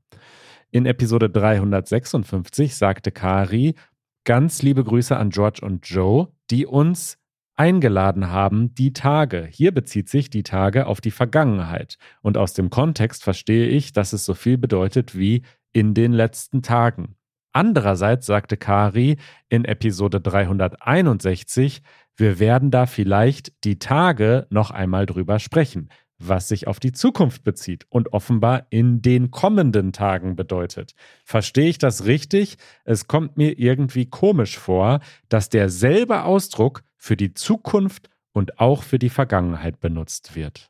In 0.71 0.85
Episode 0.85 1.29
356 1.29 2.75
sagte 2.75 3.11
Kari, 3.11 3.75
Ganz 4.23 4.61
liebe 4.61 4.83
Grüße 4.83 5.17
an 5.17 5.31
George 5.31 5.61
und 5.63 5.87
Joe, 5.87 6.27
die 6.51 6.67
uns 6.67 7.17
eingeladen 7.55 8.29
haben, 8.29 8.73
die 8.75 8.93
Tage. 8.93 9.47
Hier 9.49 9.73
bezieht 9.73 10.09
sich 10.09 10.29
die 10.29 10.43
Tage 10.43 10.87
auf 10.87 11.01
die 11.01 11.11
Vergangenheit. 11.11 11.97
Und 12.21 12.37
aus 12.37 12.53
dem 12.53 12.69
Kontext 12.69 13.23
verstehe 13.23 13.67
ich, 13.67 13.93
dass 13.93 14.13
es 14.13 14.25
so 14.25 14.33
viel 14.33 14.57
bedeutet 14.57 15.17
wie 15.17 15.43
in 15.73 15.93
den 15.93 16.13
letzten 16.13 16.61
Tagen. 16.61 17.15
Andererseits 17.53 18.25
sagte 18.25 18.57
Kari 18.57 19.17
in 19.49 19.65
Episode 19.65 20.21
361, 20.21 21.81
wir 22.15 22.39
werden 22.39 22.71
da 22.71 22.85
vielleicht 22.85 23.51
die 23.63 23.79
Tage 23.79 24.47
noch 24.49 24.71
einmal 24.71 25.05
drüber 25.05 25.39
sprechen 25.39 25.89
was 26.21 26.47
sich 26.47 26.67
auf 26.67 26.79
die 26.79 26.91
Zukunft 26.91 27.43
bezieht 27.43 27.85
und 27.89 28.13
offenbar 28.13 28.67
in 28.69 29.01
den 29.01 29.31
kommenden 29.31 29.91
Tagen 29.91 30.35
bedeutet. 30.35 30.93
Verstehe 31.25 31.69
ich 31.69 31.77
das 31.77 32.05
richtig? 32.05 32.57
Es 32.85 33.07
kommt 33.07 33.37
mir 33.37 33.57
irgendwie 33.57 34.05
komisch 34.05 34.57
vor, 34.57 34.99
dass 35.29 35.49
derselbe 35.49 36.23
Ausdruck 36.23 36.83
für 37.01 37.17
die 37.17 37.33
Zukunft 37.33 38.09
und 38.31 38.59
auch 38.59 38.83
für 38.83 38.99
die 38.99 39.09
Vergangenheit 39.09 39.79
benutzt 39.79 40.35
wird. 40.35 40.69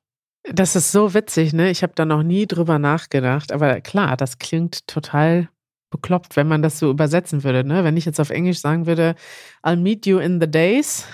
Das 0.49 0.77
ist 0.77 0.91
so 0.91 1.13
witzig, 1.13 1.51
ne? 1.51 1.69
Ich 1.69 1.83
habe 1.83 1.93
da 1.93 2.05
noch 2.05 2.23
nie 2.23 2.47
drüber 2.47 2.79
nachgedacht, 2.79 3.51
aber 3.51 3.81
klar, 3.81 4.15
das 4.15 4.39
klingt 4.39 4.87
total 4.87 5.49
bekloppt, 5.89 6.37
wenn 6.37 6.47
man 6.47 6.61
das 6.61 6.79
so 6.79 6.89
übersetzen 6.89 7.43
würde. 7.43 7.65
Ne? 7.65 7.83
Wenn 7.83 7.97
ich 7.97 8.05
jetzt 8.05 8.19
auf 8.21 8.29
Englisch 8.29 8.59
sagen 8.59 8.87
würde, 8.87 9.15
I'll 9.61 9.75
meet 9.75 10.05
you 10.05 10.19
in 10.19 10.39
the 10.39 10.49
days. 10.49 11.05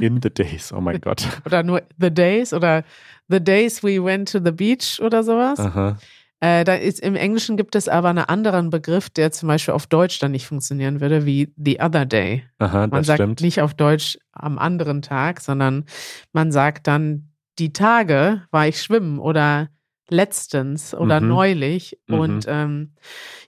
In 0.00 0.20
the 0.20 0.28
days, 0.28 0.72
oh 0.72 0.80
mein 0.80 1.00
Gott. 1.00 1.24
oder 1.46 1.62
nur 1.62 1.82
the 1.98 2.12
days 2.12 2.52
oder 2.52 2.82
the 3.28 3.42
days 3.42 3.82
we 3.84 4.04
went 4.04 4.30
to 4.32 4.40
the 4.44 4.50
beach 4.50 5.00
oder 5.00 5.22
sowas. 5.22 5.60
Aha. 5.60 5.96
Äh, 6.40 6.64
da 6.64 6.74
ist, 6.74 7.00
Im 7.00 7.14
Englischen 7.16 7.56
gibt 7.56 7.74
es 7.74 7.88
aber 7.88 8.10
einen 8.10 8.18
anderen 8.24 8.68
Begriff, 8.70 9.08
der 9.10 9.32
zum 9.32 9.48
Beispiel 9.48 9.72
auf 9.74 9.86
Deutsch 9.86 10.18
dann 10.18 10.32
nicht 10.32 10.46
funktionieren 10.46 11.00
würde, 11.00 11.24
wie 11.24 11.52
the 11.56 11.80
other 11.80 12.04
day. 12.04 12.44
Aha, 12.58 12.86
Man 12.88 13.04
sagt 13.04 13.18
stimmt. 13.18 13.40
nicht 13.40 13.60
auf 13.62 13.74
Deutsch 13.74 14.18
am 14.32 14.58
anderen 14.58 15.00
Tag, 15.00 15.40
sondern 15.40 15.84
man 16.32 16.52
sagt 16.52 16.86
dann, 16.86 17.30
die 17.58 17.72
Tage 17.72 18.42
war 18.50 18.66
ich 18.66 18.82
schwimmen 18.82 19.18
oder 19.20 19.68
letztens 20.10 20.92
oder 20.94 21.20
Mhm. 21.20 21.28
neulich. 21.28 21.98
Mhm. 22.08 22.18
Und 22.18 22.44
ähm, 22.48 22.92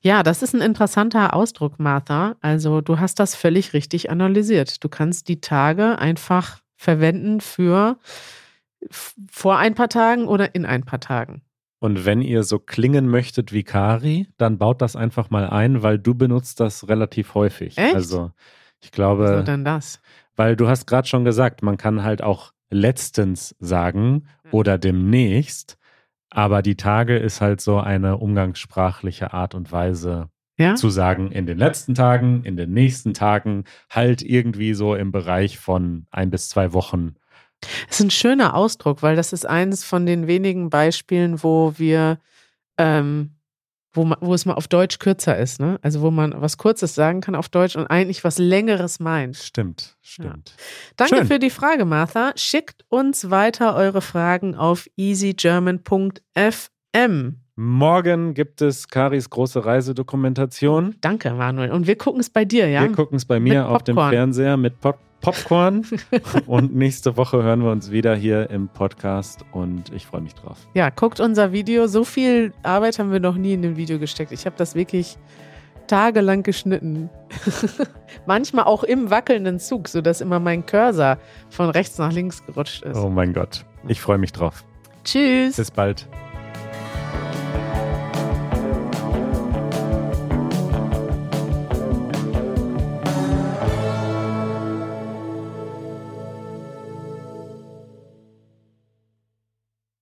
ja, 0.00 0.22
das 0.22 0.42
ist 0.42 0.54
ein 0.54 0.62
interessanter 0.62 1.34
Ausdruck, 1.34 1.78
Martha. 1.78 2.36
Also 2.40 2.80
du 2.80 2.98
hast 2.98 3.18
das 3.20 3.34
völlig 3.34 3.74
richtig 3.74 4.10
analysiert. 4.10 4.82
Du 4.82 4.88
kannst 4.88 5.28
die 5.28 5.40
Tage 5.40 5.98
einfach 5.98 6.60
verwenden 6.76 7.40
für 7.42 7.98
vor 9.30 9.58
ein 9.58 9.74
paar 9.74 9.88
Tagen 9.88 10.28
oder 10.28 10.54
in 10.54 10.64
ein 10.64 10.84
paar 10.84 11.00
Tagen. 11.00 11.42
Und 11.78 12.06
wenn 12.06 12.22
ihr 12.22 12.42
so 12.42 12.58
klingen 12.58 13.08
möchtet 13.08 13.52
wie 13.52 13.62
Kari, 13.62 14.28
dann 14.38 14.58
baut 14.58 14.80
das 14.80 14.96
einfach 14.96 15.30
mal 15.30 15.48
ein, 15.48 15.82
weil 15.82 15.98
du 15.98 16.14
benutzt 16.14 16.60
das 16.60 16.88
relativ 16.88 17.34
häufig. 17.34 17.76
Echt? 17.76 17.94
Also 17.94 18.30
ich 18.80 18.92
glaube, 18.92 19.44
denn 19.46 19.64
das. 19.64 20.00
weil 20.36 20.56
du 20.56 20.68
hast 20.68 20.86
gerade 20.86 21.06
schon 21.06 21.24
gesagt, 21.24 21.62
man 21.62 21.76
kann 21.76 22.02
halt 22.02 22.22
auch 22.22 22.52
letztens 22.70 23.54
sagen 23.58 24.26
oder 24.50 24.78
demnächst, 24.78 25.76
aber 26.30 26.62
die 26.62 26.76
Tage 26.76 27.16
ist 27.16 27.40
halt 27.40 27.60
so 27.60 27.78
eine 27.78 28.16
umgangssprachliche 28.18 29.32
Art 29.32 29.54
und 29.54 29.70
Weise 29.72 30.28
Ja? 30.58 30.74
zu 30.74 30.88
sagen, 30.90 31.30
in 31.30 31.46
den 31.46 31.58
letzten 31.58 31.94
Tagen, 31.94 32.42
in 32.44 32.56
den 32.56 32.72
nächsten 32.72 33.14
Tagen, 33.14 33.64
halt 33.90 34.22
irgendwie 34.22 34.74
so 34.74 34.94
im 34.94 35.12
Bereich 35.12 35.58
von 35.58 36.06
ein 36.10 36.30
bis 36.30 36.48
zwei 36.48 36.72
Wochen. 36.72 37.14
Das 37.60 38.00
ist 38.00 38.06
ein 38.06 38.10
schöner 38.10 38.54
Ausdruck, 38.54 39.02
weil 39.02 39.16
das 39.16 39.32
ist 39.32 39.46
eines 39.46 39.84
von 39.84 40.06
den 40.06 40.26
wenigen 40.26 40.70
Beispielen, 40.70 41.42
wo 41.42 41.74
wir, 41.76 42.18
ähm, 42.78 43.30
wo, 43.92 44.04
man, 44.04 44.18
wo 44.20 44.34
es 44.34 44.44
mal 44.44 44.54
auf 44.54 44.68
Deutsch 44.68 44.98
kürzer 44.98 45.38
ist, 45.38 45.58
ne? 45.58 45.78
Also 45.82 46.02
wo 46.02 46.10
man 46.10 46.34
was 46.40 46.58
Kurzes 46.58 46.94
sagen 46.94 47.22
kann 47.22 47.34
auf 47.34 47.48
Deutsch 47.48 47.76
und 47.76 47.86
eigentlich 47.86 48.24
was 48.24 48.38
Längeres 48.38 49.00
meint. 49.00 49.36
Stimmt, 49.36 49.96
stimmt. 50.02 50.54
Danke 50.96 51.16
Schön. 51.16 51.26
für 51.26 51.38
die 51.38 51.50
Frage, 51.50 51.86
Martha. 51.86 52.32
Schickt 52.36 52.84
uns 52.88 53.30
weiter 53.30 53.74
eure 53.74 54.02
Fragen 54.02 54.54
auf 54.54 54.86
easygerman.fm. 54.96 57.40
Morgen 57.58 58.34
gibt 58.34 58.60
es 58.60 58.88
Karis 58.88 59.30
große 59.30 59.64
Reisedokumentation. 59.64 60.96
Danke, 61.00 61.32
Manuel. 61.32 61.70
Und 61.70 61.86
wir 61.86 61.96
gucken 61.96 62.20
es 62.20 62.28
bei 62.28 62.44
dir, 62.44 62.68
ja? 62.68 62.82
Wir 62.82 62.92
gucken 62.92 63.16
es 63.16 63.24
bei 63.24 63.40
mir 63.40 63.62
Mit 63.62 63.70
auf 63.70 63.82
dem 63.82 63.96
Popcorn. 63.96 64.12
Fernseher 64.12 64.58
mit 64.58 64.78
Pop 64.78 64.98
Popcorn. 65.26 65.84
und 66.46 66.76
nächste 66.76 67.16
Woche 67.16 67.42
hören 67.42 67.64
wir 67.64 67.72
uns 67.72 67.90
wieder 67.90 68.14
hier 68.14 68.48
im 68.48 68.68
Podcast 68.68 69.44
und 69.50 69.92
ich 69.92 70.06
freue 70.06 70.20
mich 70.20 70.34
drauf. 70.34 70.56
Ja, 70.74 70.90
guckt 70.90 71.18
unser 71.18 71.50
Video. 71.50 71.88
So 71.88 72.04
viel 72.04 72.52
Arbeit 72.62 73.00
haben 73.00 73.10
wir 73.10 73.18
noch 73.18 73.34
nie 73.34 73.54
in 73.54 73.62
dem 73.62 73.76
Video 73.76 73.98
gesteckt. 73.98 74.30
Ich 74.30 74.46
habe 74.46 74.54
das 74.56 74.76
wirklich 74.76 75.18
tagelang 75.88 76.44
geschnitten. 76.44 77.10
Manchmal 78.26 78.66
auch 78.66 78.84
im 78.84 79.10
wackelnden 79.10 79.58
Zug, 79.58 79.88
sodass 79.88 80.20
immer 80.20 80.38
mein 80.38 80.64
Cursor 80.64 81.18
von 81.50 81.70
rechts 81.70 81.98
nach 81.98 82.12
links 82.12 82.46
gerutscht 82.46 82.84
ist. 82.84 82.96
Oh 82.96 83.08
mein 83.08 83.32
Gott. 83.32 83.64
Ich 83.88 84.00
freue 84.00 84.18
mich 84.18 84.30
drauf. 84.30 84.64
Tschüss. 85.02 85.56
Bis 85.56 85.72
bald. 85.72 86.06